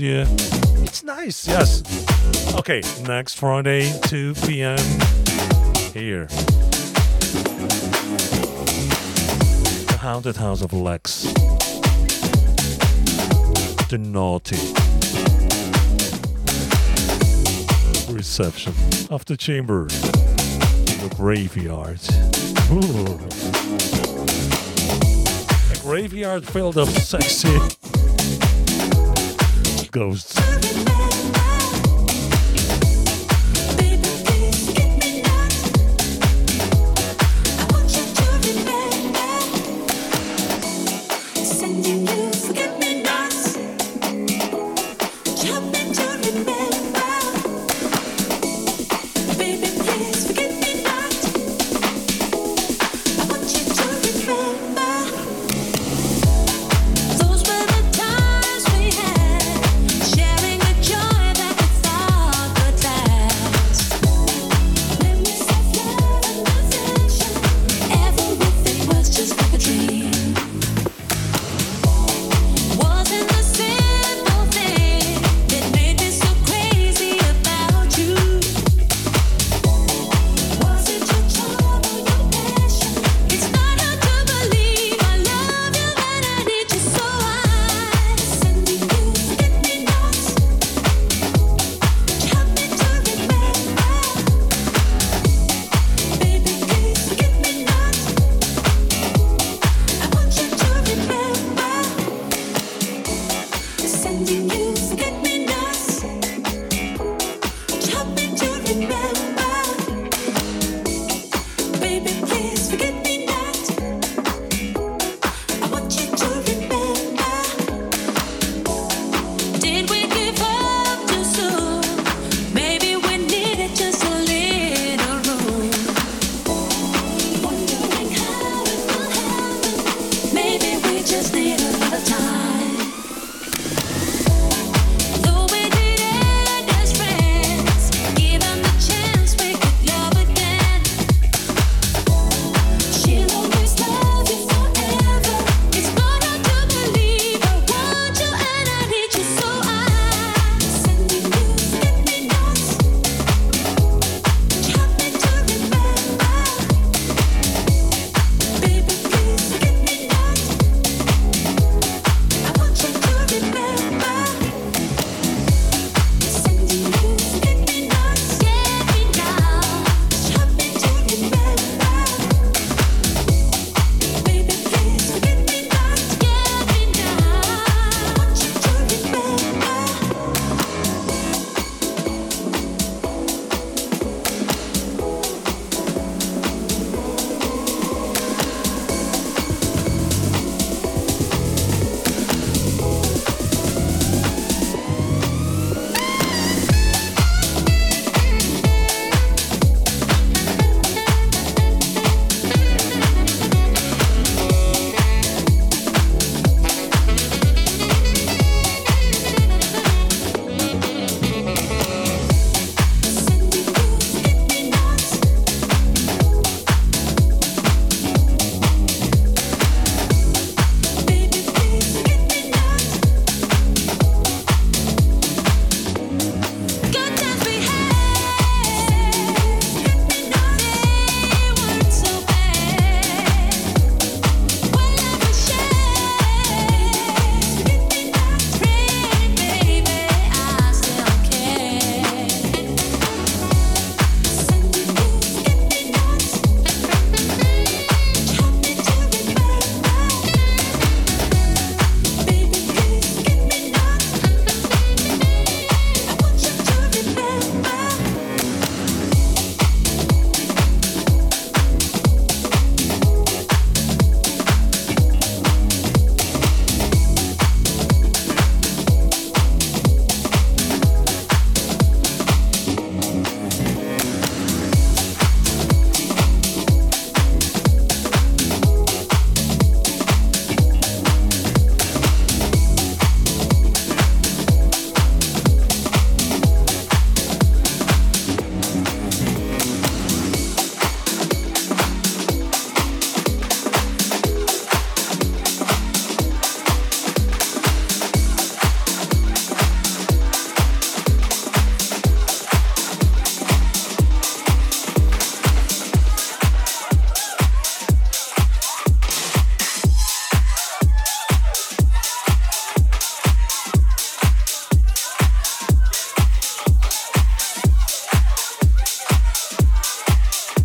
you. 0.00 0.24
It's 0.82 1.02
nice, 1.04 1.46
yes. 1.46 1.82
Okay, 2.54 2.82
next 3.06 3.34
Friday, 3.34 3.92
2 4.04 4.34
p.m. 4.46 4.78
here. 5.92 6.26
The 9.86 9.98
Haunted 10.00 10.36
House 10.36 10.62
of 10.62 10.70
Lexx. 10.70 11.24
The 13.88 13.98
Naughty. 13.98 14.56
Reception 18.12 18.72
of 19.10 19.24
the 19.26 19.36
Chamber. 19.36 19.84
The 19.86 21.14
Graveyard. 21.16 22.00
Ooh. 22.72 23.18
A 25.70 25.78
graveyard 25.82 26.46
filled 26.46 26.78
of 26.78 26.88
sexy 26.88 27.58
ghosts. 29.90 30.89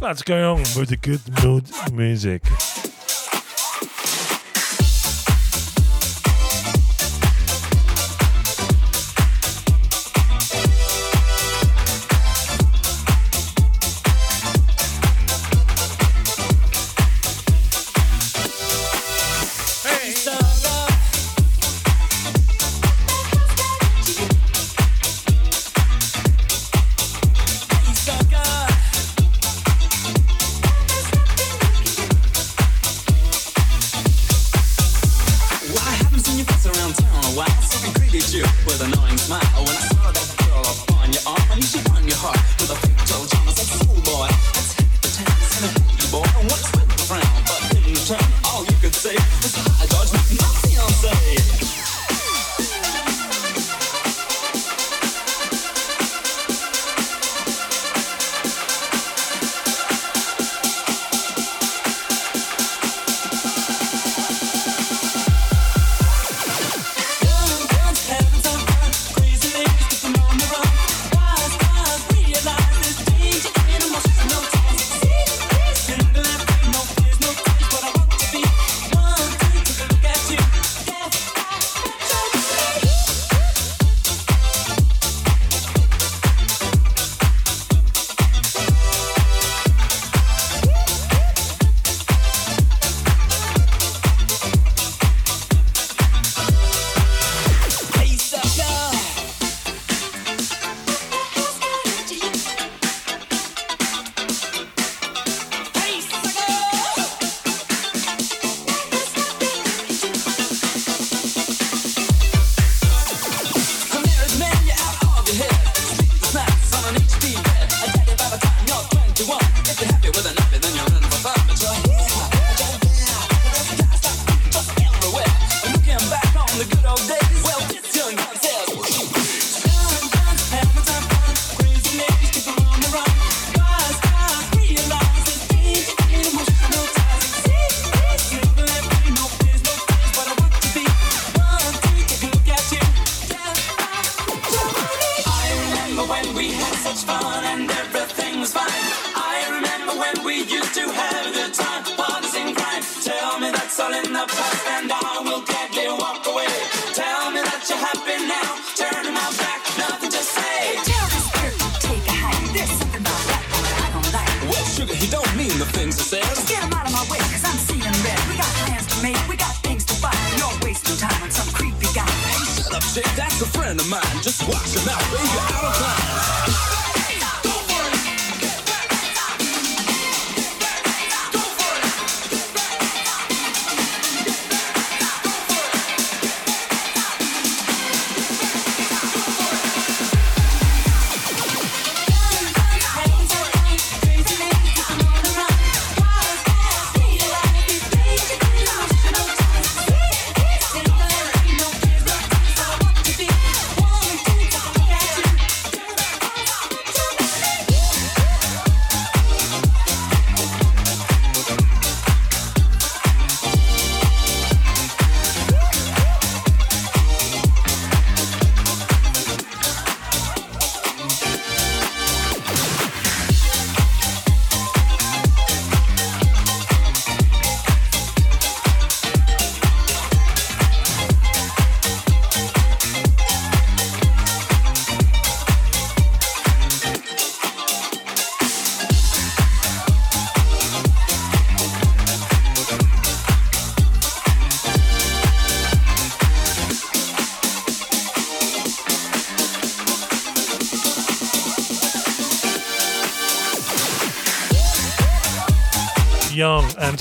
Let's 0.06 0.22
go 0.22 0.54
on 0.54 0.60
with 0.60 0.90
the 0.90 0.98
good 0.98 1.20
mood 1.44 1.68
music. 1.92 2.44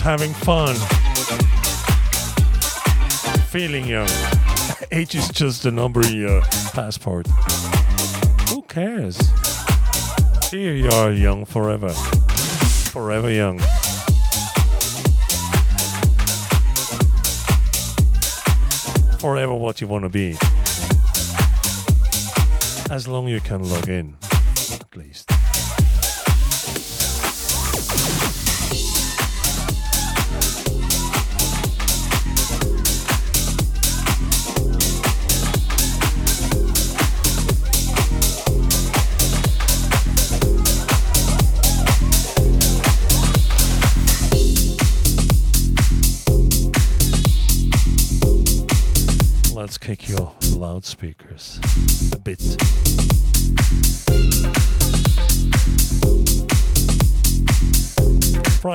Having 0.00 0.32
fun. 0.32 0.74
Feeling 3.48 3.86
young. 3.86 4.08
Age 4.92 5.14
is 5.14 5.28
just 5.28 5.64
a 5.66 5.70
number 5.70 6.04
in 6.06 6.14
your 6.14 6.42
passport. 6.72 7.26
Who 8.48 8.62
cares? 8.62 9.18
Here 10.50 10.74
you 10.74 10.88
are 10.90 11.10
young 11.10 11.44
forever. 11.44 11.90
Forever 12.92 13.30
young. 13.30 13.58
Forever 19.18 19.54
what 19.54 19.80
you 19.80 19.86
want 19.86 20.04
to 20.04 20.08
be. 20.08 20.36
As 22.90 23.08
long 23.08 23.28
you 23.28 23.40
can 23.40 23.68
log 23.68 23.88
in, 23.88 24.16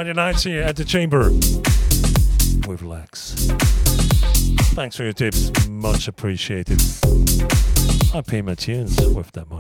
Friday 0.09 0.21
nights 0.21 0.43
here 0.43 0.63
at 0.63 0.75
the 0.75 0.83
chamber 0.83 1.29
with 2.67 2.81
Lexx. 2.81 3.47
Thanks 4.73 4.95
for 4.95 5.03
your 5.03 5.13
tips, 5.13 5.51
much 5.69 6.07
appreciated. 6.07 6.81
I 8.15 8.21
pay 8.21 8.41
my 8.41 8.55
tunes 8.55 8.99
with 9.13 9.31
that 9.33 9.47
money. 9.51 9.58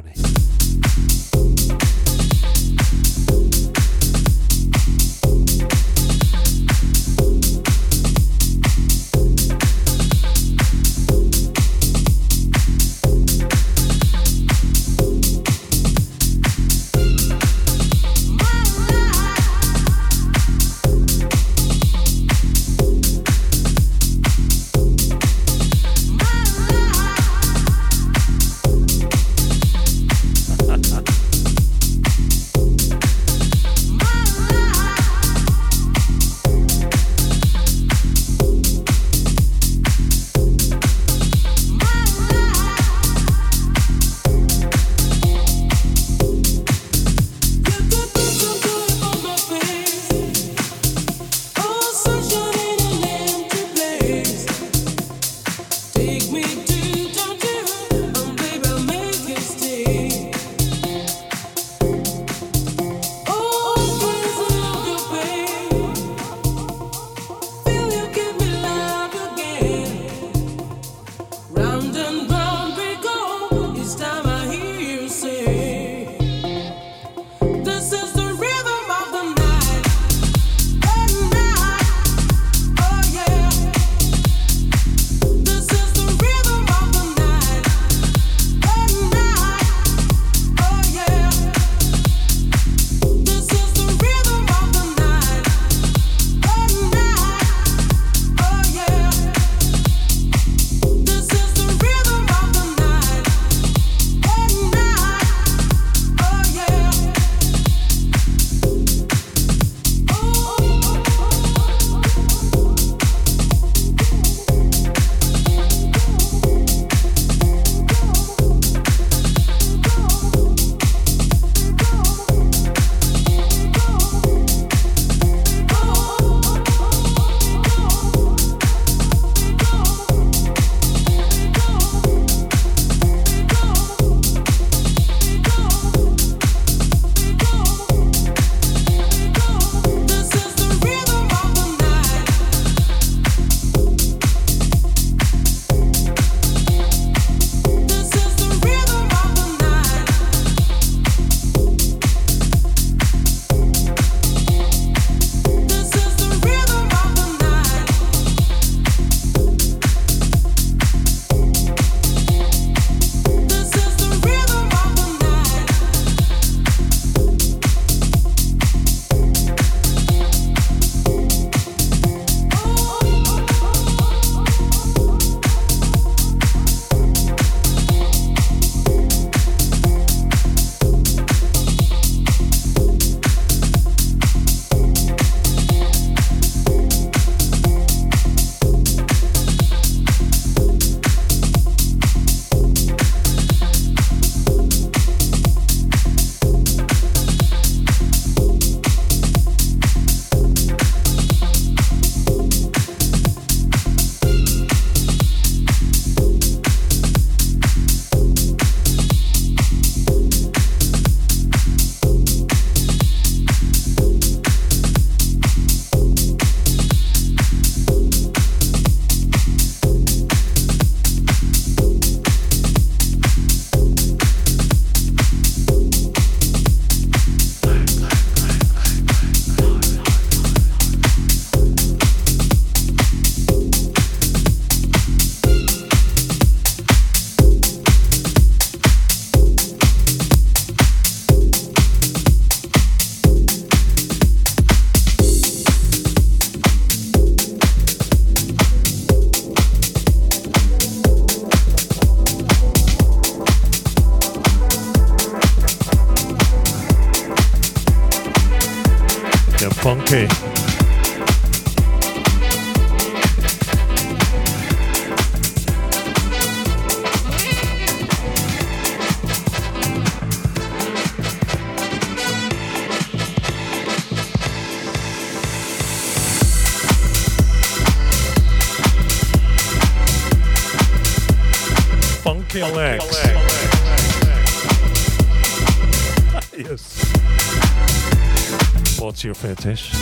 What's 289.49 289.65
your 289.65 289.98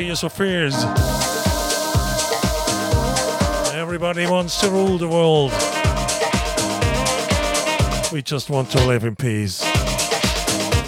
Tears 0.00 0.20
for 0.20 0.30
Fears. 0.30 0.74
Everybody 3.74 4.26
wants 4.26 4.58
to 4.62 4.70
rule 4.70 4.96
the 4.96 5.06
world. 5.06 5.52
We 8.10 8.22
just 8.22 8.48
want 8.48 8.70
to 8.70 8.86
live 8.86 9.04
in 9.04 9.14
peace, 9.14 9.60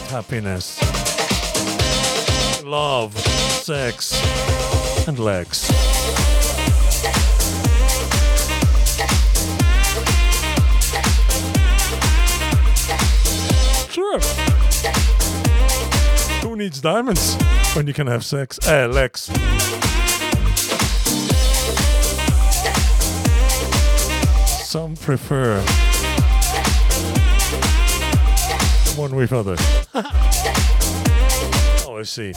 happiness, 0.09 0.81
love, 2.65 3.19
sex, 3.19 4.15
and 5.07 5.19
legs. 5.19 5.67
Sure. 13.93 14.21
Who 16.41 16.57
needs 16.57 16.81
diamonds 16.81 17.37
when 17.74 17.86
you 17.86 17.94
can 17.94 18.07
have 18.07 18.24
sex? 18.24 18.59
Alex. 18.66 19.31
Some 24.66 24.97
prefer 24.97 25.61
one 28.97 29.15
with 29.16 29.32
other. 29.32 29.57
oh, 31.86 31.99
I 31.99 32.03
see. 32.03 32.32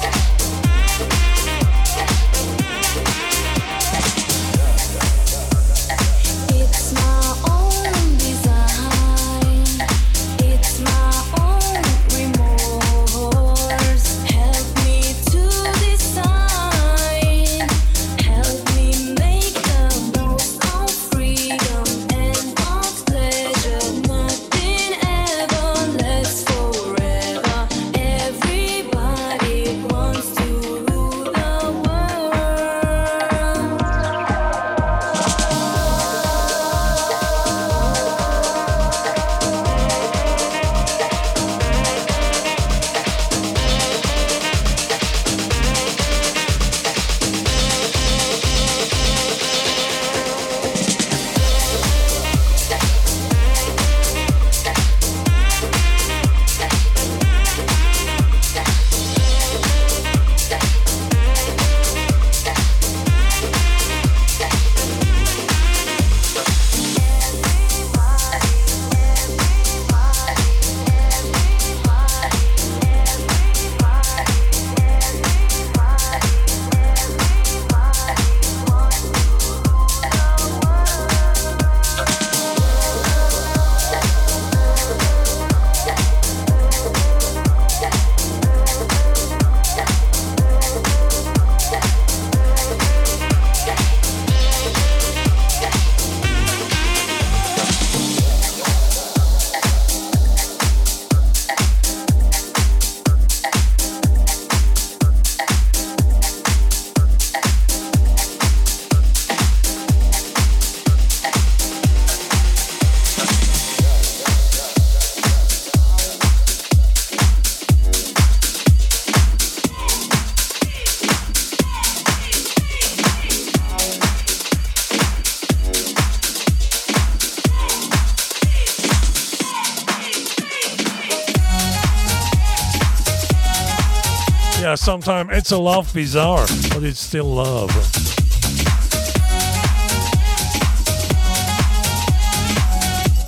It's 135.03 135.51
a 135.51 135.57
love 135.57 135.93
bizarre, 135.93 136.45
but 136.69 136.83
it's 136.83 136.99
still 136.99 137.25
love. 137.25 137.69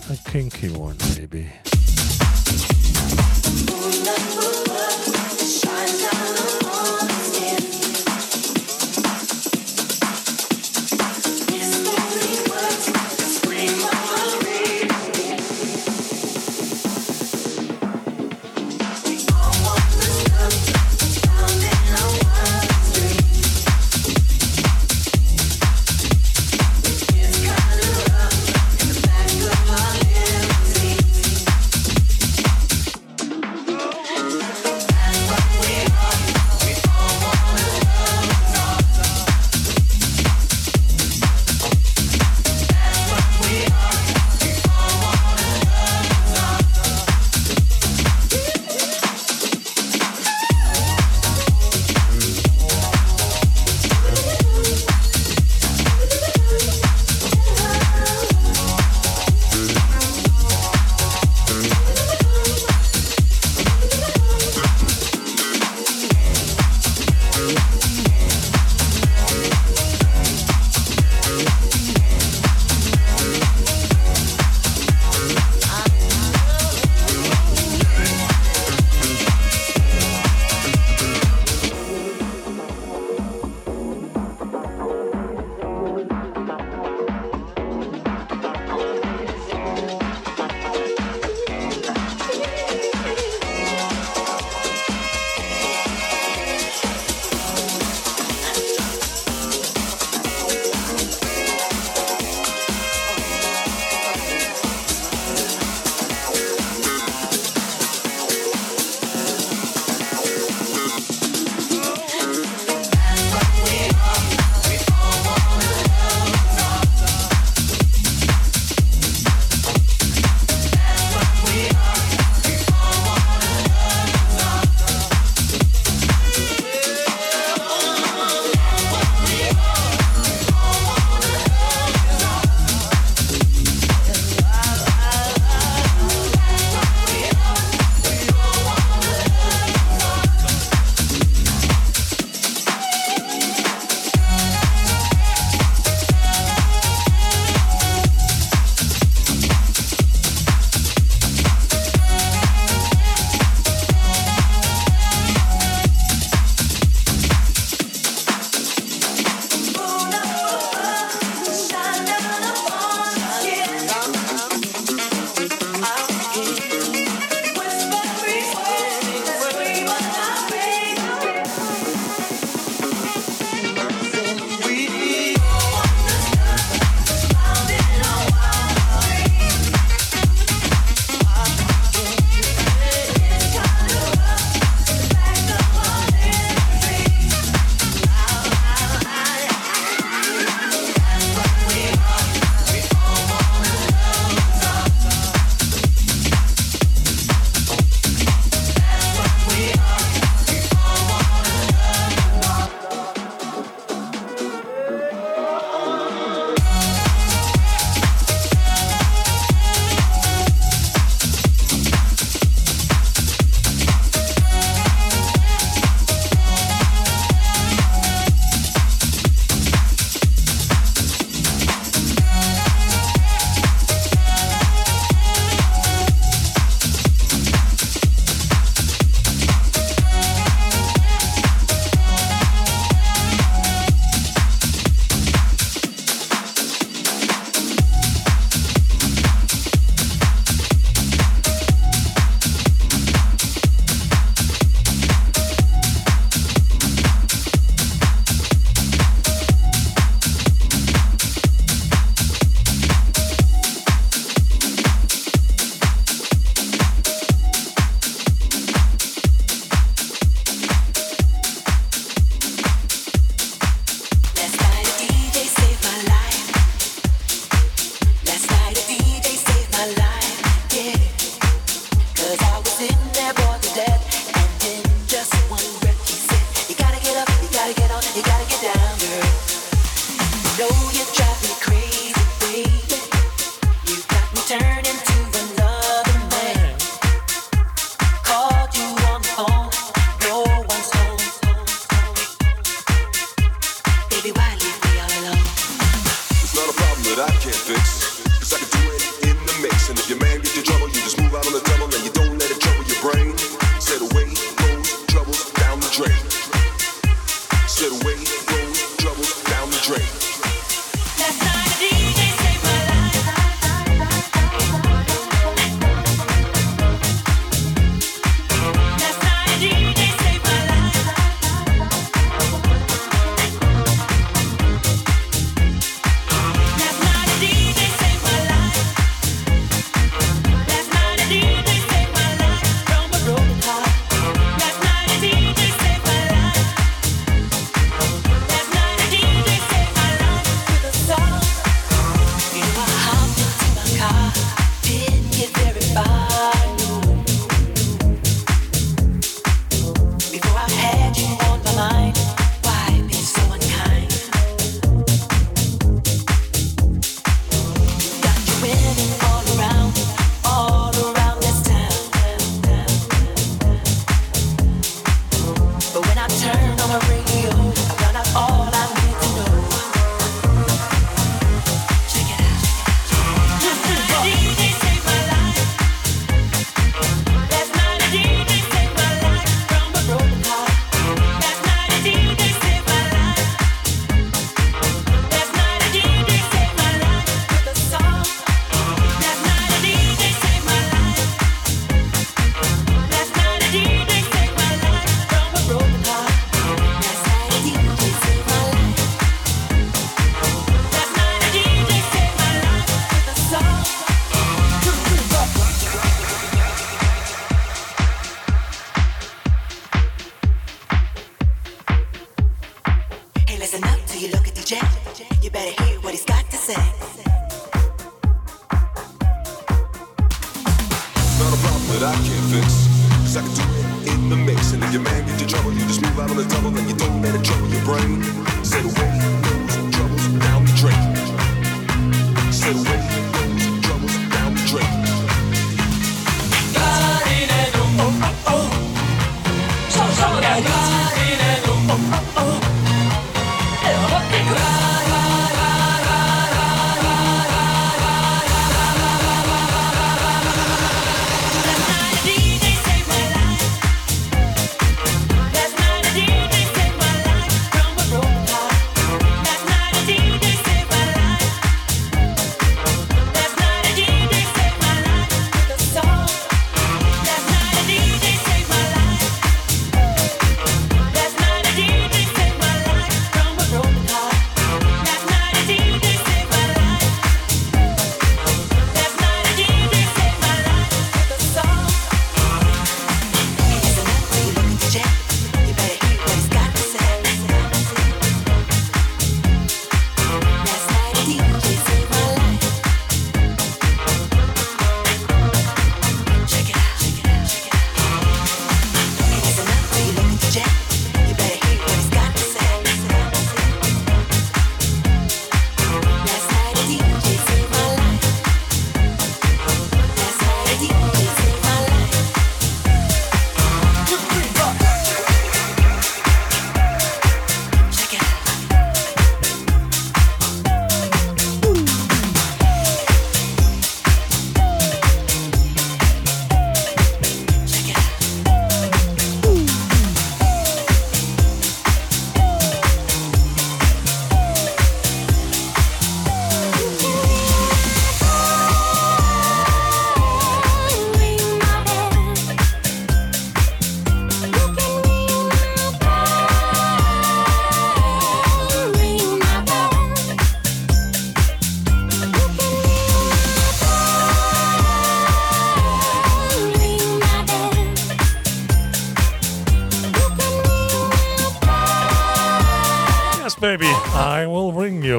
A 0.10 0.30
kinky 0.30 0.70
one, 0.70 0.96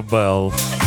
bell. 0.08 0.77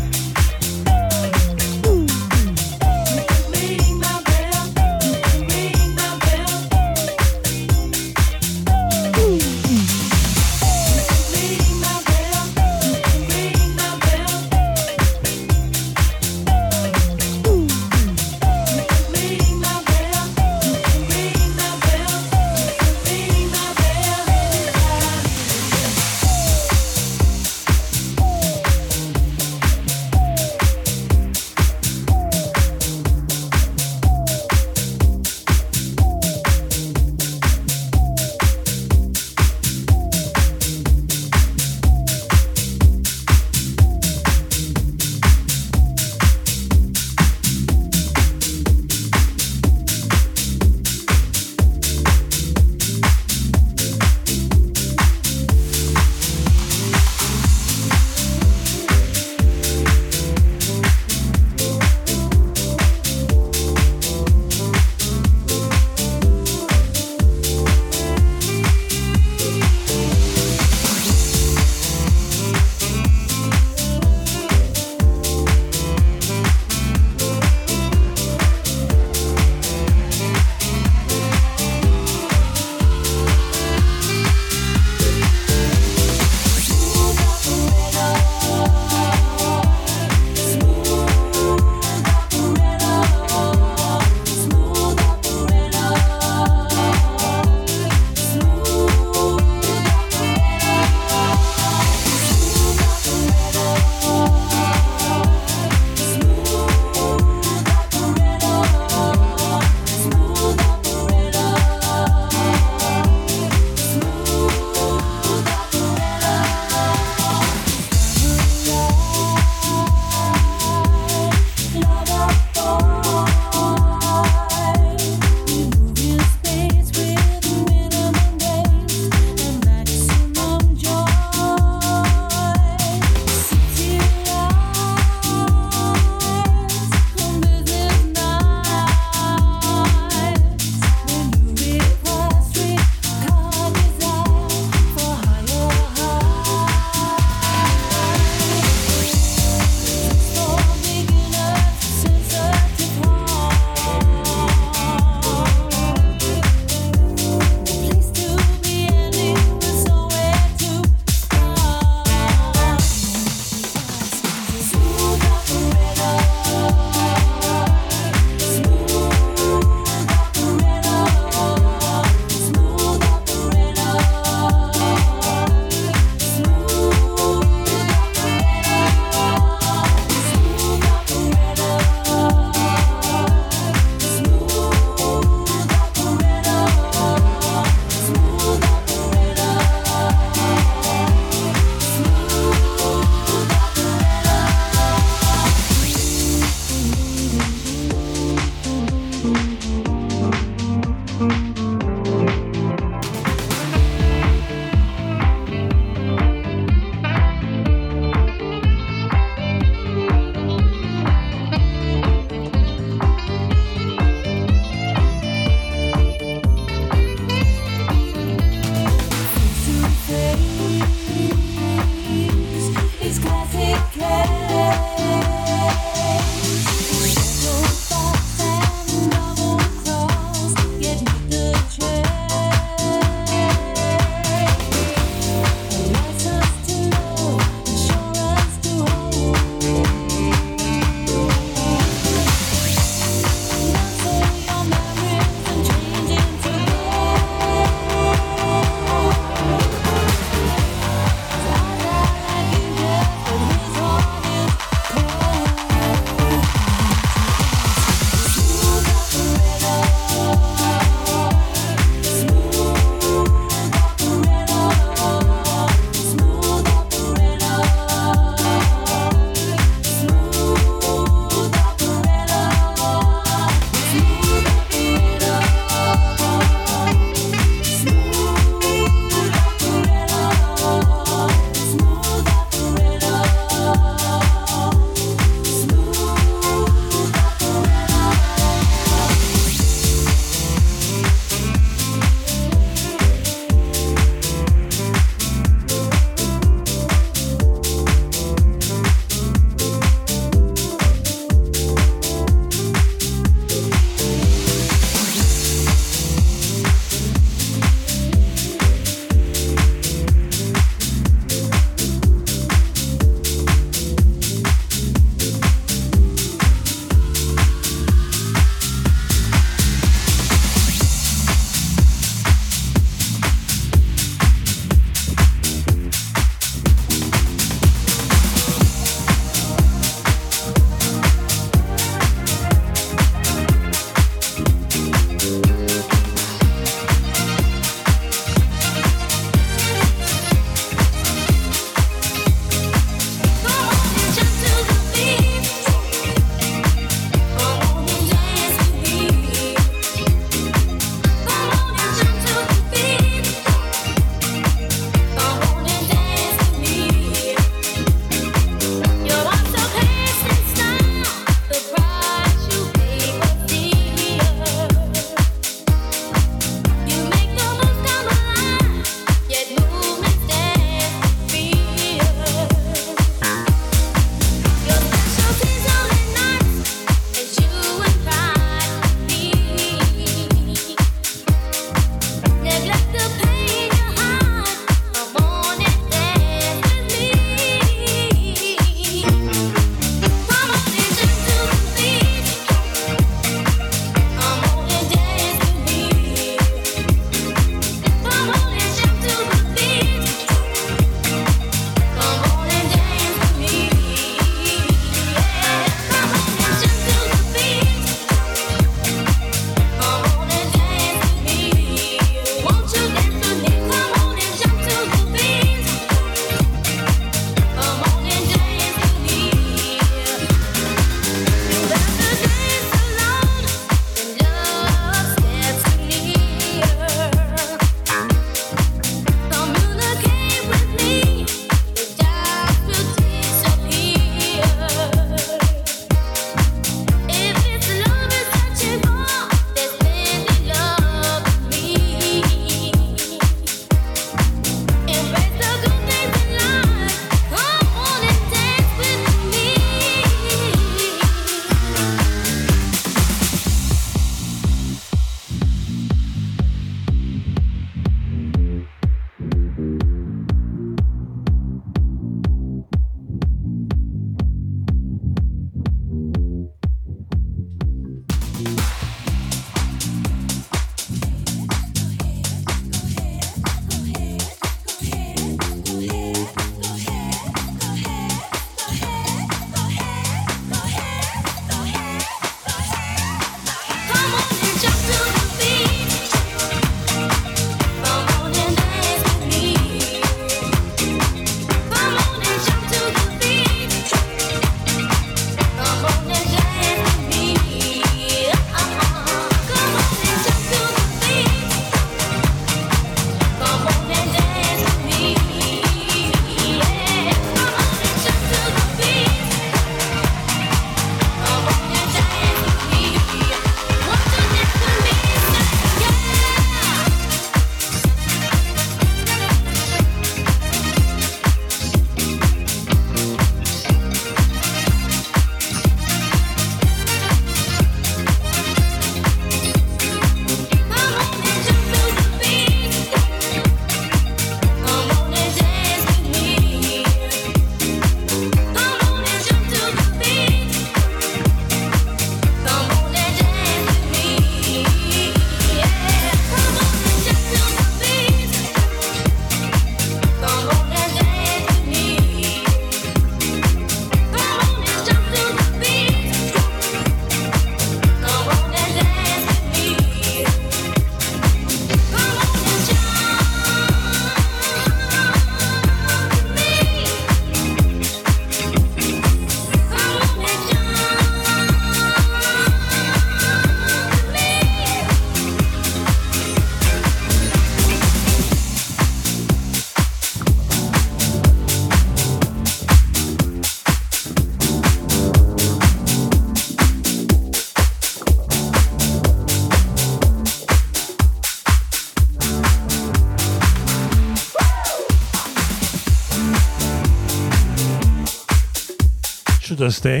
Should 599.60 599.66
I 599.66 599.72
stay? 599.72 600.00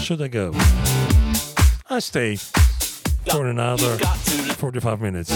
Should 0.00 0.22
I 0.22 0.26
go? 0.26 0.52
I 1.88 2.00
stay 2.00 2.34
for 2.34 3.46
another 3.46 3.96
45 3.96 5.00
minutes. 5.00 5.30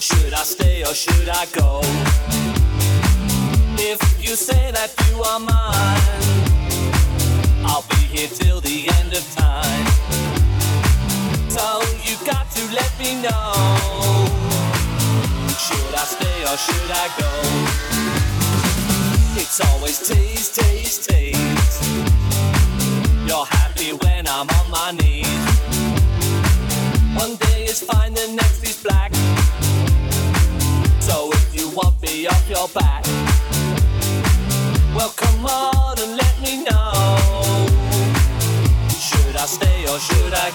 Should 0.00 0.32
I 0.32 0.44
stay 0.44 0.84
or 0.84 0.94
should 0.94 1.28
I 1.28 1.44
go? 1.46 1.80
If 3.82 3.98
you 4.22 4.36
say 4.36 4.70
that 4.70 4.94
you 5.10 5.20
are 5.24 5.40
mine, 5.40 6.22
I'll 7.66 7.84
be 7.90 7.96
here 8.14 8.28
till 8.28 8.60
the 8.60 8.88
end 9.00 9.12
of 9.12 9.24
time. 9.34 9.86
So 11.50 11.82
you 12.06 12.16
got 12.24 12.48
to 12.48 12.62
let 12.76 12.96
me 13.00 13.20
know. 13.22 13.52
Should 15.58 15.94
I 15.98 16.04
stay 16.14 16.44
or 16.44 16.56
should 16.56 16.92
I 16.92 17.08
go? 17.18 17.26
It's 19.34 19.60
always 19.60 19.98
tease, 19.98 20.48
tease, 20.54 21.04
tease 21.04 21.45
when 24.26 24.34
I'm 24.34 24.48
on 24.58 24.70
my 24.70 24.90
knees. 24.92 25.26
One 27.14 27.36
day 27.36 27.64
is 27.64 27.82
fine, 27.82 28.14
the 28.14 28.32
next 28.34 28.62
is 28.64 28.82
black. 28.82 29.14
So 31.00 31.30
if 31.32 31.54
you 31.54 31.68
want 31.70 32.00
me 32.02 32.26
off 32.26 32.48
your 32.48 32.68
back, 32.68 33.04
well, 34.94 35.10
come 35.16 35.46
on 35.46 35.98
and 36.00 36.16
let 36.16 36.40
me 36.40 36.64
know. 36.64 37.66
Should 38.98 39.36
I 39.36 39.46
stay 39.46 39.86
or 39.86 39.98
should 39.98 40.34
I 40.34 40.50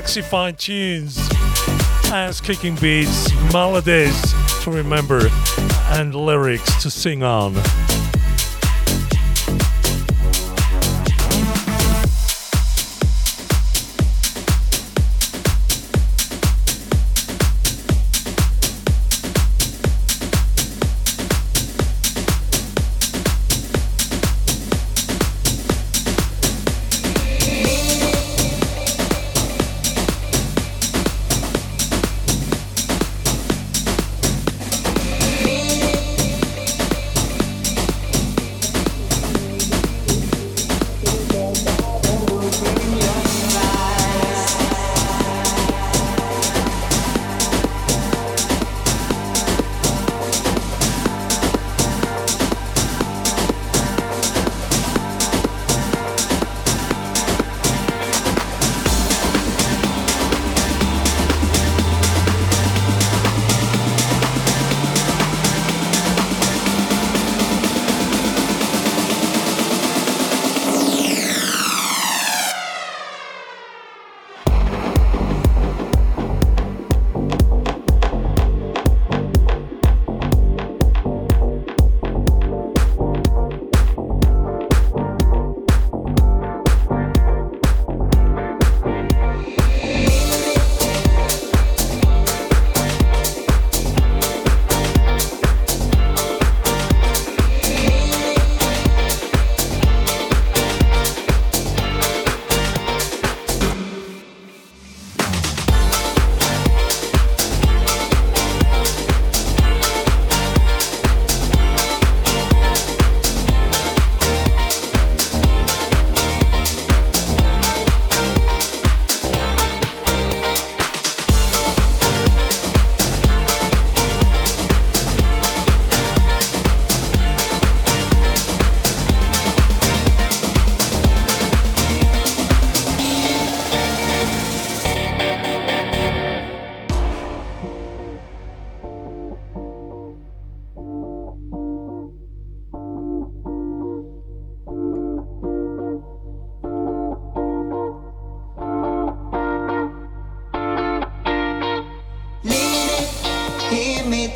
sexy 0.00 0.22
fine 0.22 0.54
tunes, 0.54 1.18
ass 2.10 2.40
kicking 2.40 2.74
beats, 2.76 3.30
melodies 3.52 4.32
to 4.62 4.70
remember, 4.70 5.28
and 5.90 6.14
lyrics 6.14 6.82
to 6.82 6.90
sing 6.90 7.22
on. 7.22 7.54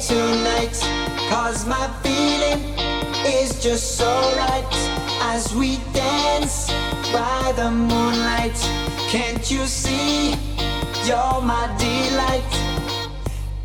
tonight. 0.01 0.77
Cause 1.29 1.67
my 1.67 1.87
feeling 2.03 2.61
is 3.27 3.63
just 3.63 3.97
so 3.97 4.11
right 4.37 4.75
as 5.33 5.55
we 5.55 5.79
dance 5.93 6.69
by 7.13 7.53
the 7.57 7.71
moonlight. 7.71 8.57
Can't 9.11 9.51
you 9.51 9.67
see? 9.67 10.33
You're 11.07 11.41
my 11.43 11.67
delight. 11.79 12.53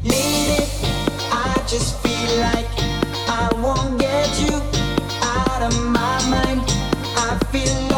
Need 0.04 0.60
it, 0.62 0.70
I 1.32 1.54
just 1.68 2.00
feel 2.04 2.32
like 2.40 2.70
I 3.28 3.50
won't 3.64 4.00
get 4.00 4.30
you 4.42 4.56
out 5.22 5.62
of 5.62 5.74
my 5.86 6.18
mind. 6.30 6.62
I 7.16 7.40
feel 7.52 7.89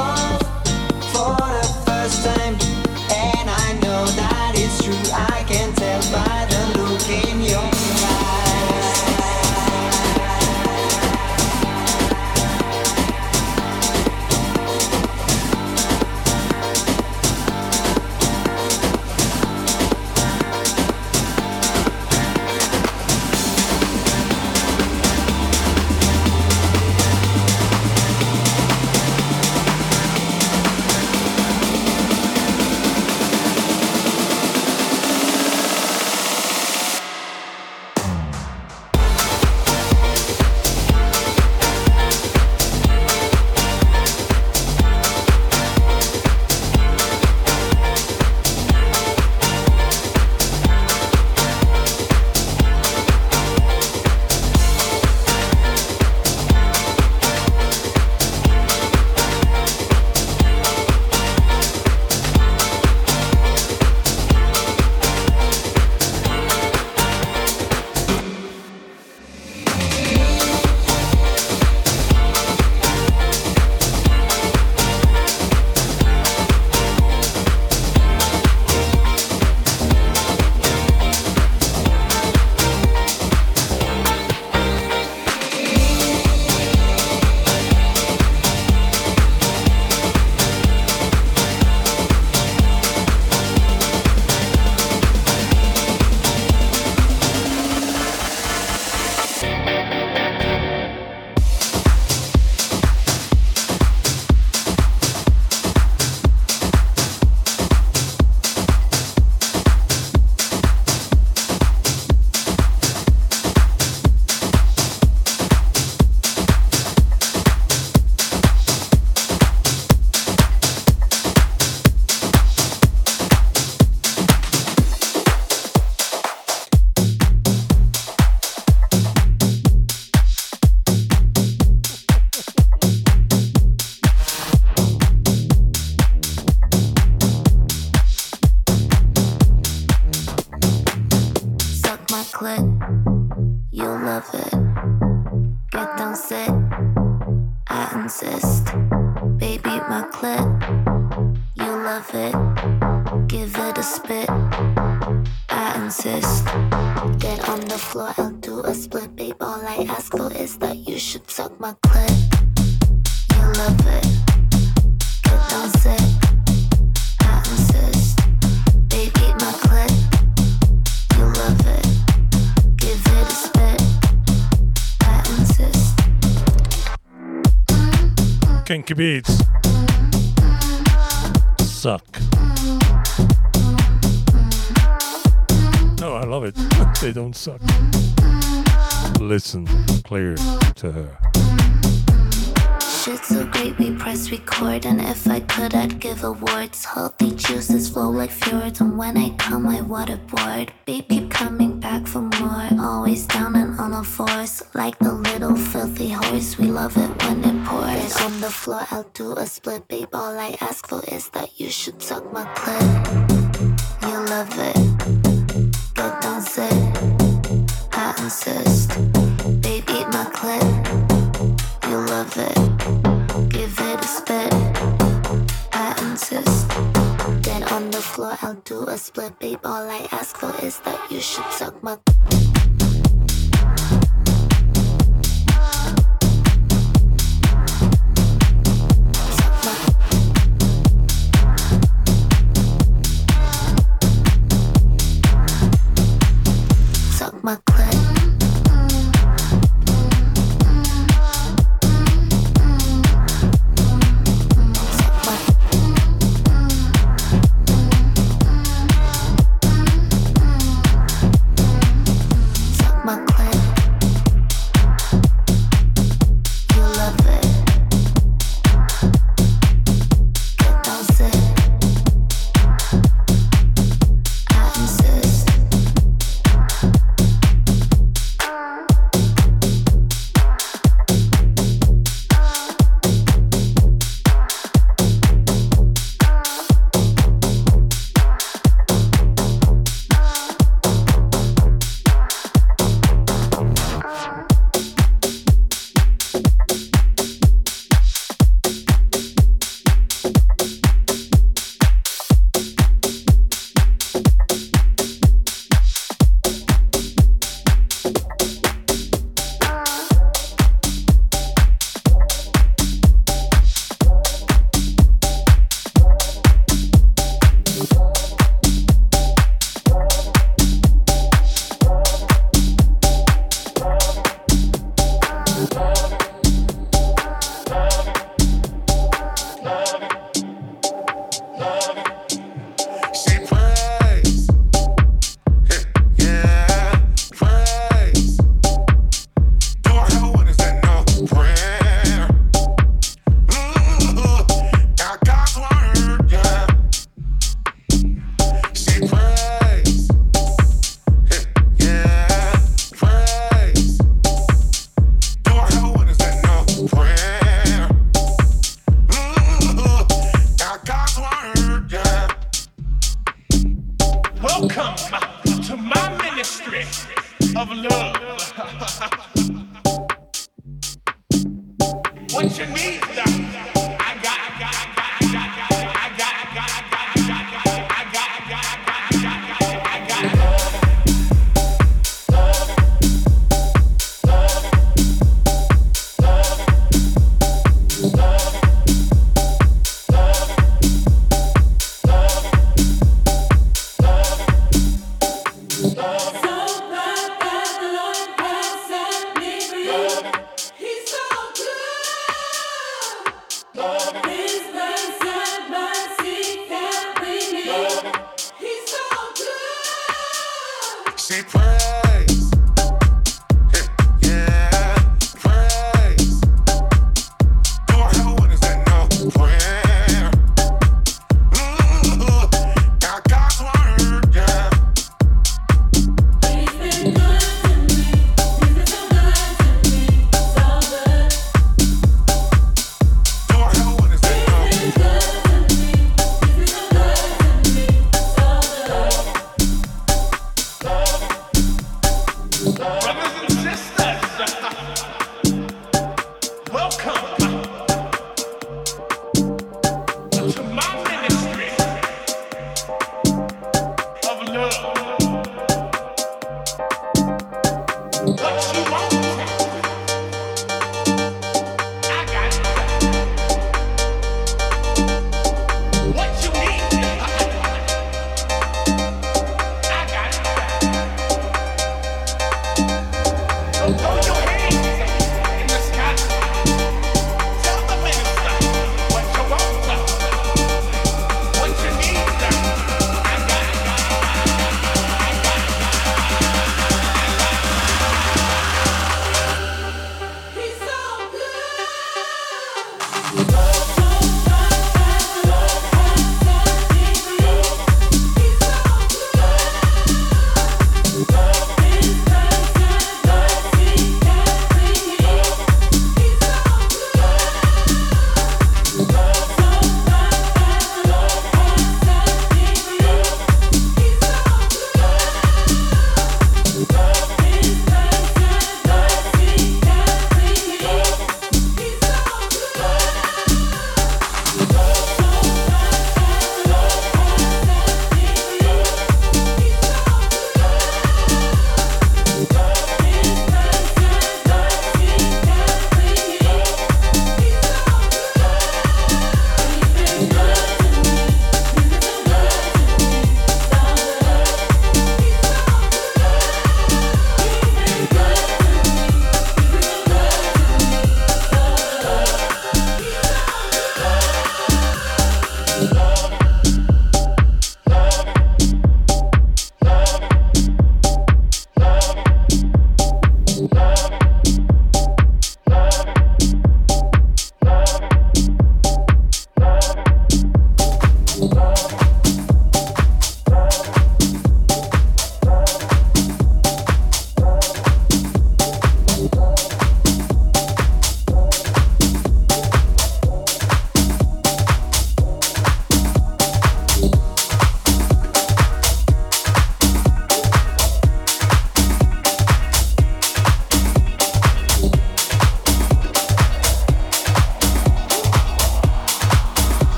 split 209.61 209.87
baby. 209.87 210.00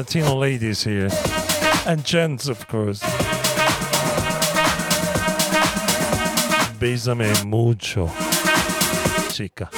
Latino 0.00 0.34
ladies 0.34 0.82
here, 0.82 1.10
and 1.86 2.02
gents, 2.06 2.48
of 2.48 2.66
course. 2.68 3.00
Bésame 6.78 7.44
mucho, 7.44 8.10
chica. 9.30 9.68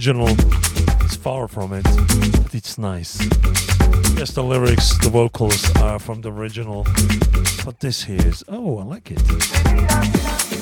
original. 0.00 0.28
It's 1.04 1.16
far 1.16 1.46
from 1.46 1.74
it, 1.74 1.84
but 2.42 2.54
it's 2.54 2.78
nice. 2.78 3.20
Yes, 4.16 4.30
the 4.30 4.42
lyrics, 4.42 4.96
the 4.96 5.10
vocals 5.10 5.70
are 5.76 5.98
from 5.98 6.22
the 6.22 6.32
original, 6.32 6.86
but 7.66 7.80
this 7.80 8.04
here 8.04 8.26
is, 8.26 8.42
oh, 8.48 8.78
I 8.78 8.84
like 8.84 9.10
it. 9.10 10.59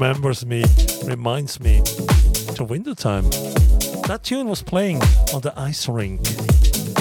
remembers 0.00 0.46
me, 0.46 0.64
reminds 1.04 1.60
me 1.60 1.82
to 2.54 2.64
wintertime. 2.64 3.24
That 4.08 4.20
tune 4.22 4.48
was 4.48 4.62
playing 4.62 5.02
on 5.34 5.42
the 5.42 5.52
ice 5.58 5.86
rink 5.90 6.24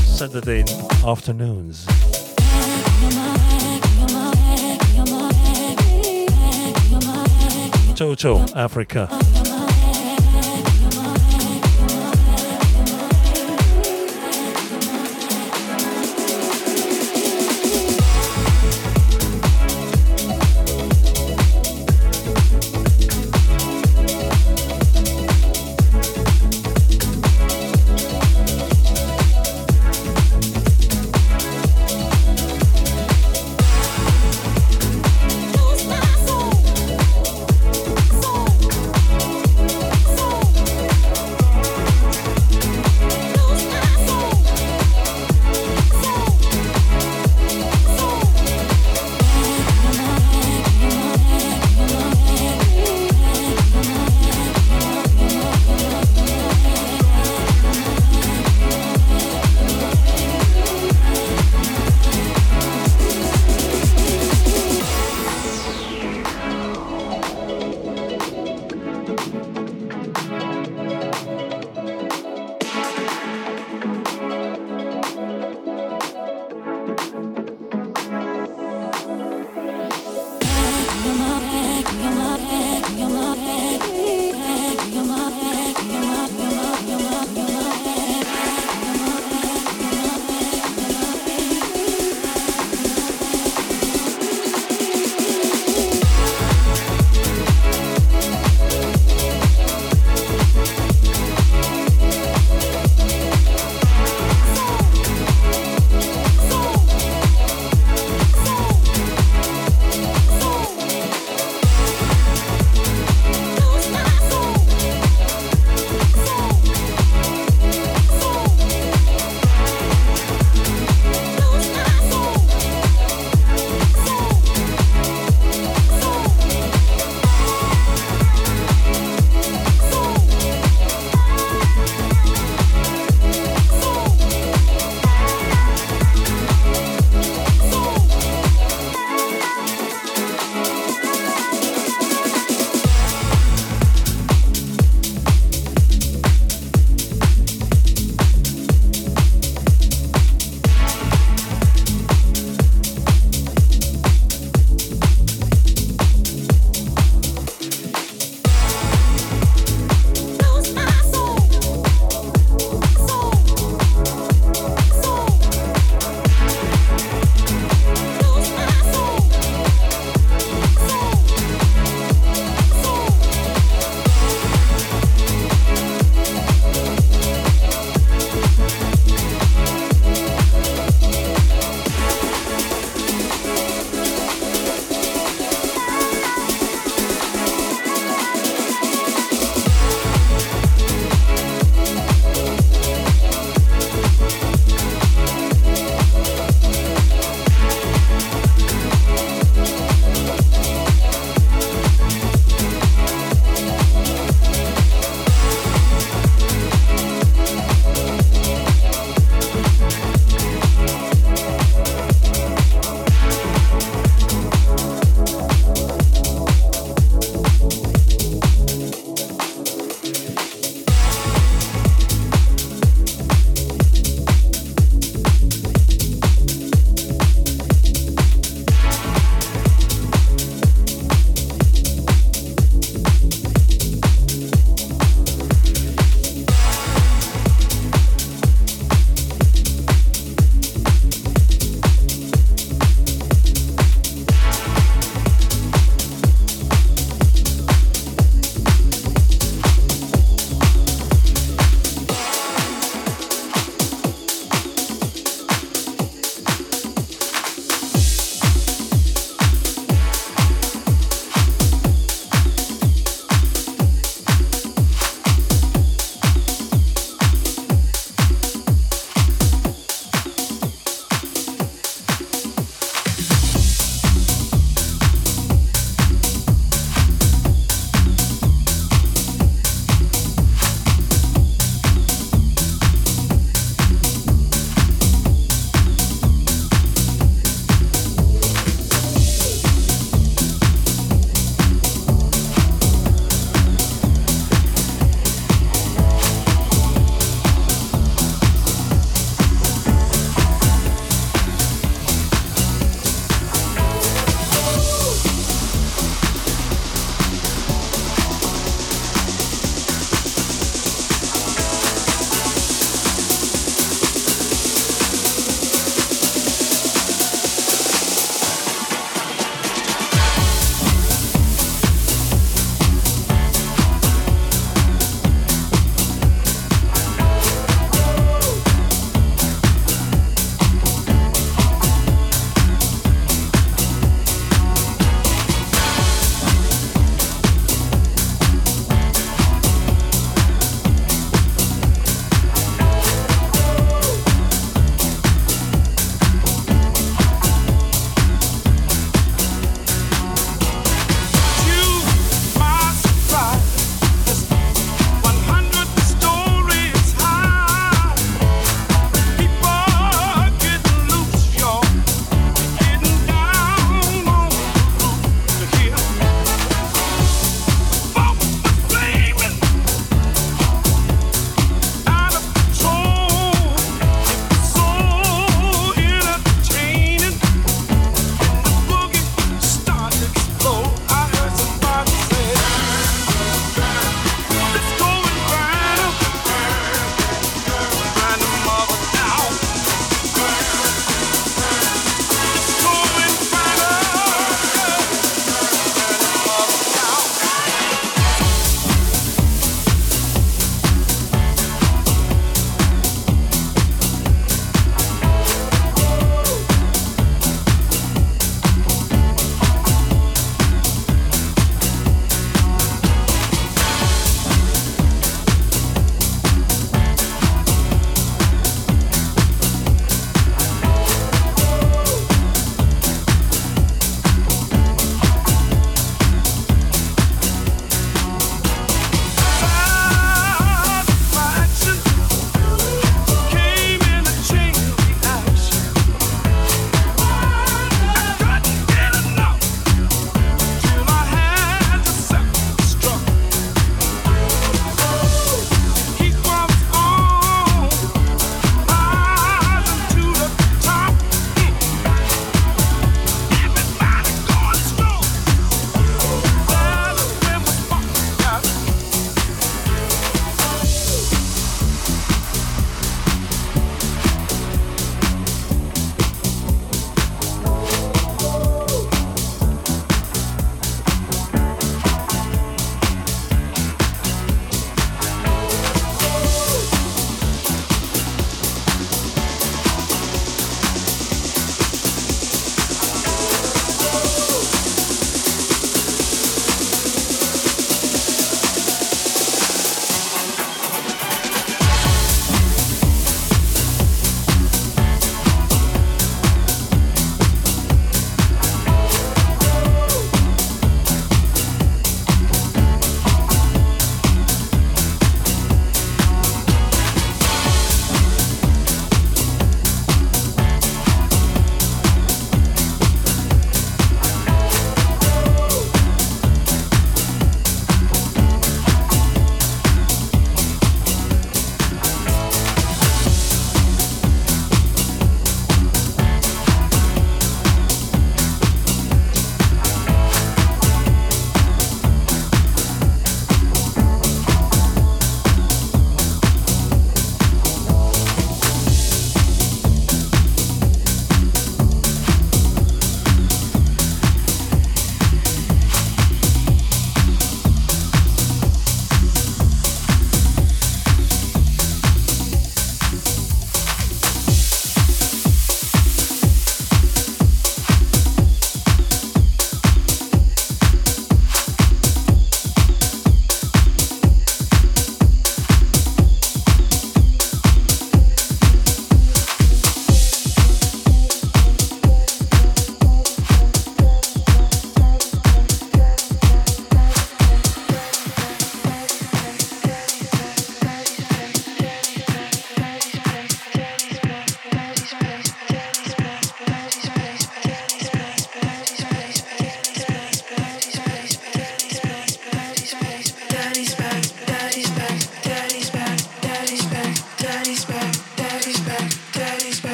Saturday 0.00 0.64
afternoons. 1.04 1.84
Toto 7.94 8.46
Africa. 8.54 9.25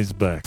Daddy's 0.00 0.14
back. 0.14 0.39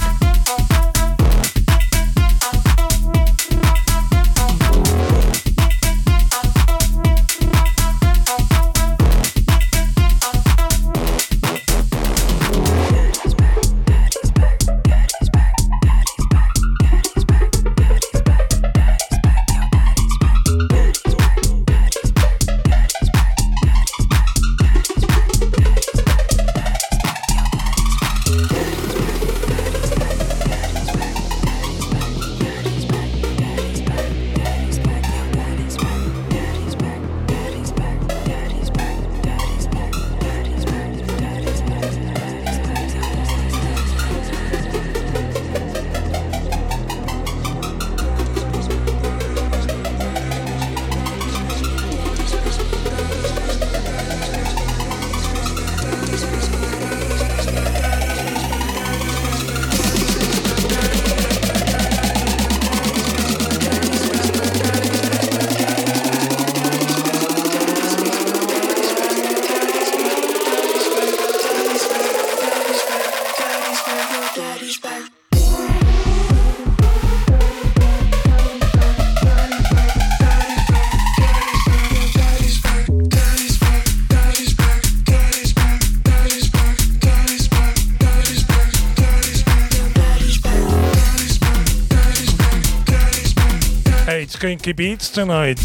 Kinky 94.53 94.73
Beats 94.73 95.09
tonight. 95.09 95.57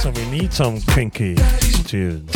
So 0.00 0.10
we 0.10 0.24
need 0.26 0.52
some 0.52 0.80
kinky 0.80 1.34
tunes. 1.84 2.30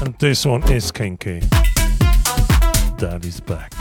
And 0.00 0.18
this 0.18 0.44
one 0.44 0.64
is 0.72 0.90
kinky. 0.90 1.40
Daddy's 2.98 3.38
back. 3.38 3.71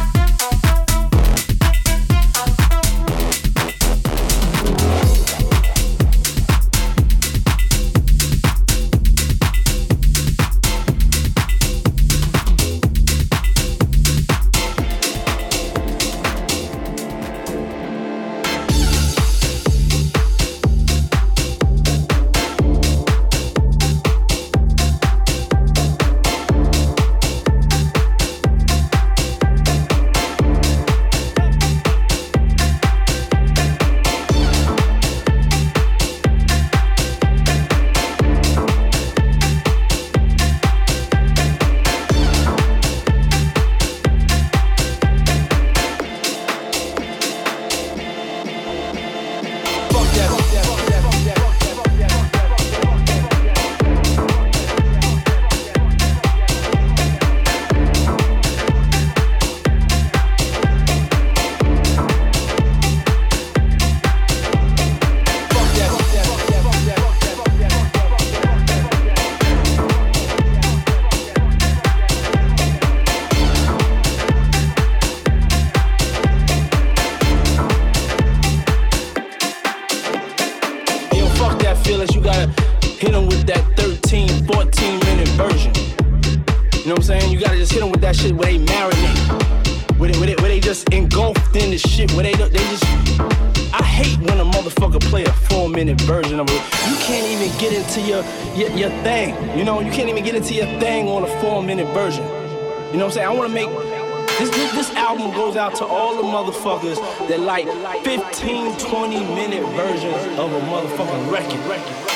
Motherfuckers 106.61 107.27
that 107.27 107.39
like 107.39 107.67
15, 108.03 108.77
20 108.77 109.19
minute 109.35 109.65
versions 109.75 110.39
of 110.39 110.51
a 110.51 110.59
motherfucking 110.61 111.31
record. 111.31 112.10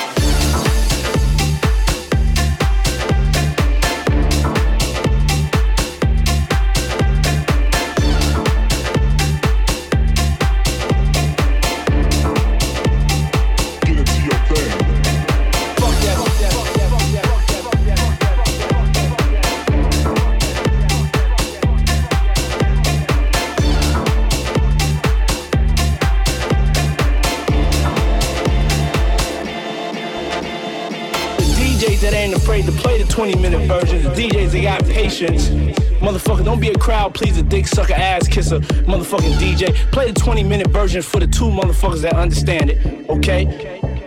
Be 37.19 37.29
a 37.29 37.43
dick 37.43 37.67
sucker, 37.67 37.93
ass 37.93 38.27
kisser, 38.27 38.59
motherfucking 38.59 39.33
DJ. 39.33 39.73
Play 39.91 40.11
the 40.11 40.19
20 40.19 40.43
minute 40.43 40.67
version 40.67 41.01
for 41.01 41.19
the 41.19 41.27
two 41.27 41.45
motherfuckers 41.45 42.01
that 42.01 42.13
understand 42.13 42.71
it. 42.71 43.09
Okay? 43.09 43.47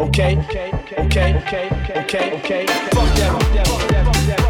Okay? 0.00 0.36
Okay? 0.38 0.38
Okay? 0.98 1.72
Okay? 1.96 2.38
Okay? 2.38 2.66
That. 2.66 2.94
Fuck 2.94 3.16
that. 3.16 3.42
Fuck 3.42 3.52
that. 3.52 3.66
Fuck 3.66 4.26
that. 4.26 4.47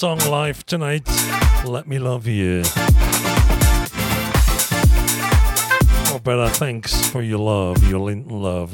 song 0.00 0.18
live 0.30 0.64
tonight. 0.64 1.06
Let 1.66 1.86
me 1.86 1.98
love 1.98 2.26
you. 2.26 2.62
Oh, 6.06 6.12
or 6.14 6.20
better, 6.20 6.48
thanks 6.48 7.10
for 7.10 7.20
your 7.20 7.40
love, 7.40 7.86
your 7.86 8.00
love, 8.30 8.72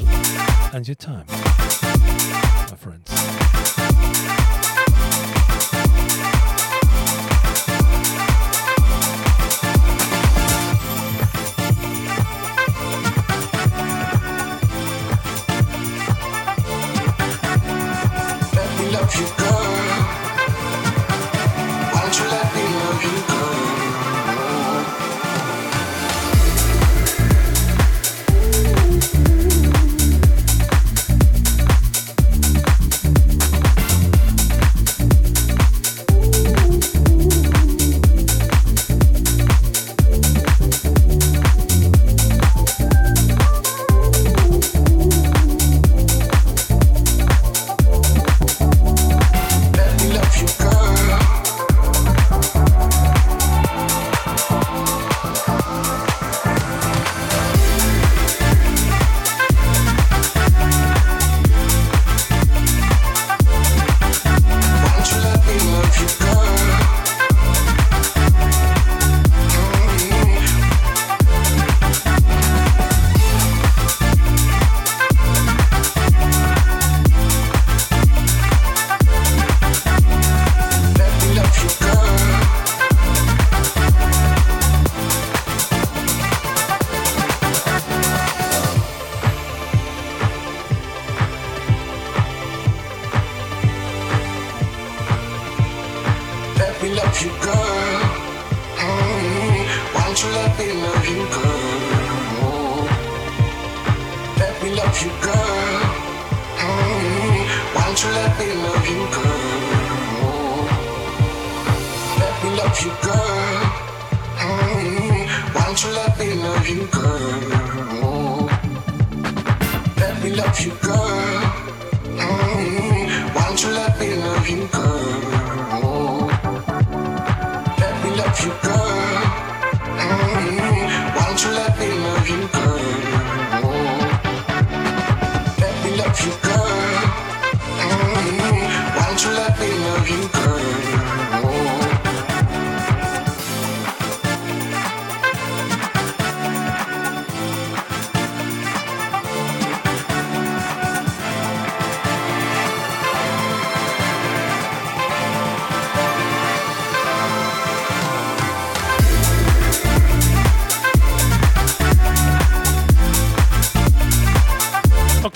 and 0.73 0.87
your 0.87 0.95
time. 0.95 1.27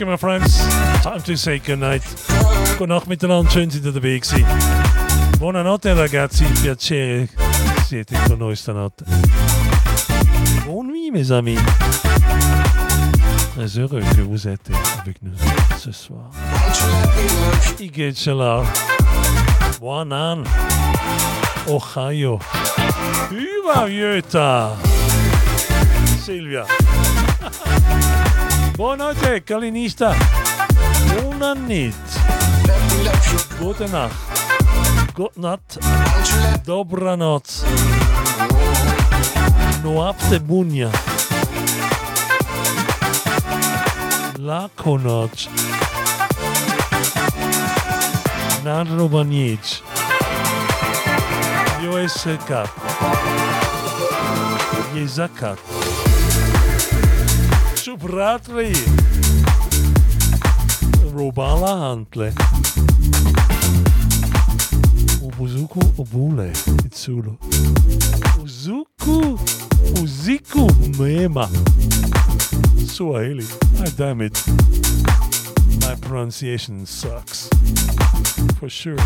Okay, 0.00 0.08
my 0.08 0.16
friends, 0.16 0.56
time 1.02 1.20
to 1.20 1.36
say 1.36 1.58
goodnight. 1.58 2.02
Good 2.78 2.88
Nacht 2.88 3.06
miteinander, 3.06 3.50
schön 3.50 3.70
seid 3.70 3.84
ihr 3.84 3.92
dabei 3.92 4.18
gewesen. 4.18 4.46
Buonanotte 5.38 5.94
ragazzi, 5.94 6.46
piacere 6.62 7.28
siete 7.86 8.16
con 8.26 8.38
noi 8.38 8.56
stanotte. 8.56 9.04
Bonne 10.64 10.88
nuit 10.88 11.10
mes 11.12 11.30
amis. 11.30 11.58
Très 13.54 13.78
heureux 13.78 14.00
que 14.16 14.22
vous 14.22 14.48
êtes 14.48 14.70
avec 15.02 15.20
nous 15.20 15.36
ce 15.76 15.92
soir. 15.92 16.30
Igechala. 17.78 18.62
Buonan. 19.80 20.44
Ohio. 21.68 22.38
Überjöta. 23.30 24.70
Silvia. 26.24 26.64
Buonanotte, 28.80 29.40
Kalinista. 29.40 30.14
Buona 31.08 31.54
nit. 31.54 31.94
Gute 33.58 33.86
Nacht. 33.88 34.14
Good 35.14 35.36
Nacht. 35.36 35.78
Dobranoc. 36.66 37.64
Noapte 39.84 40.40
bunia. 40.40 40.90
Lako 44.38 44.98
noć. 44.98 45.48
Nadroba 48.64 49.24
nić. 49.24 49.82
Jo 51.84 51.98
je 51.98 52.08
sekat. 52.08 52.70
Je 57.90 57.96
zakat. 57.96 58.44
Subratri. 58.44 58.72
Robala 61.14 61.78
hantle. 61.78 62.32
Ubuzuku 65.22 65.80
obule. 65.98 66.52
Itsulo. 66.84 67.36
Uzuku. 68.42 69.38
Uziku 70.02 70.70
mema. 70.98 71.48
Swahili. 72.86 73.46
Ah, 73.80 73.90
damn 73.96 74.22
it. 74.22 74.44
My 75.80 75.96
pronunciation 76.00 76.86
sucks. 76.86 77.48
For 78.58 78.70
sure. 78.70 79.02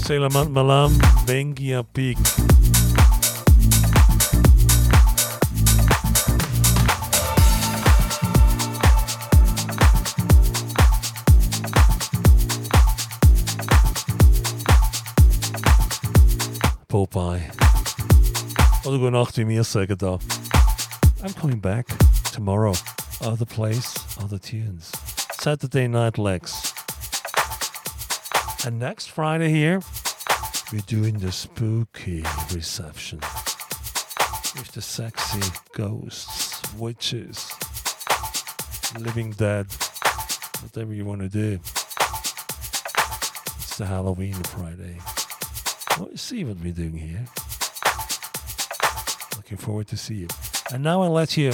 Selamat 0.00 0.48
malam. 0.50 0.96
Bengia 1.26 1.84
Peak. 1.84 2.18
Nacht, 18.98 19.36
wie 19.36 19.62
sagen. 19.62 20.18
I'm 21.22 21.32
coming 21.34 21.60
back 21.60 21.86
tomorrow. 22.32 22.74
Other 23.20 23.44
place, 23.44 23.94
other 24.18 24.38
tunes. 24.38 24.90
Saturday 25.38 25.86
Night 25.86 26.18
Legs. 26.18 26.72
And 28.66 28.80
next 28.80 29.10
Friday 29.10 29.50
here, 29.50 29.80
we're 30.72 30.80
doing 30.86 31.18
the 31.18 31.30
spooky 31.30 32.24
reception. 32.52 33.20
With 34.56 34.72
the 34.72 34.82
sexy 34.82 35.52
ghosts, 35.72 36.60
witches, 36.74 37.48
living 38.98 39.30
dead, 39.32 39.66
whatever 40.62 40.92
you 40.92 41.04
want 41.04 41.20
to 41.20 41.28
do. 41.28 41.60
It's 43.58 43.76
the 43.76 43.86
Halloween 43.86 44.34
Friday. 44.34 44.98
Well, 45.98 46.08
see 46.16 46.44
what 46.44 46.58
we're 46.58 46.72
doing 46.72 46.96
here. 46.96 47.26
Looking 49.50 49.66
forward 49.66 49.88
to 49.88 49.96
see 49.96 50.14
you. 50.14 50.28
And 50.72 50.84
now 50.84 51.02
I'll 51.02 51.10
let 51.10 51.36
you 51.36 51.52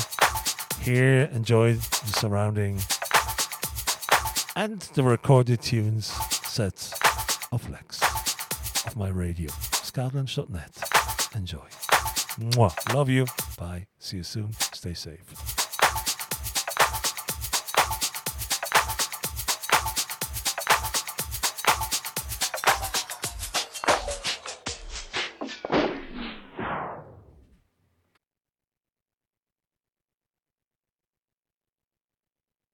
hear, 0.82 1.30
enjoy 1.32 1.76
the 1.76 2.12
surrounding 2.12 2.78
and 4.54 4.82
the 4.92 5.02
recorded 5.02 5.62
tunes 5.62 6.04
sets 6.04 6.92
of 7.52 7.66
Lexx 7.70 8.86
of 8.86 8.98
my 8.98 9.08
radio. 9.08 9.48
Scotland.net. 9.72 10.90
Enjoy. 11.34 11.66
Mwah. 12.38 12.94
Love 12.94 13.08
you. 13.08 13.24
Bye. 13.58 13.86
See 13.98 14.18
you 14.18 14.24
soon. 14.24 14.52
Stay 14.52 14.92
safe. 14.92 15.55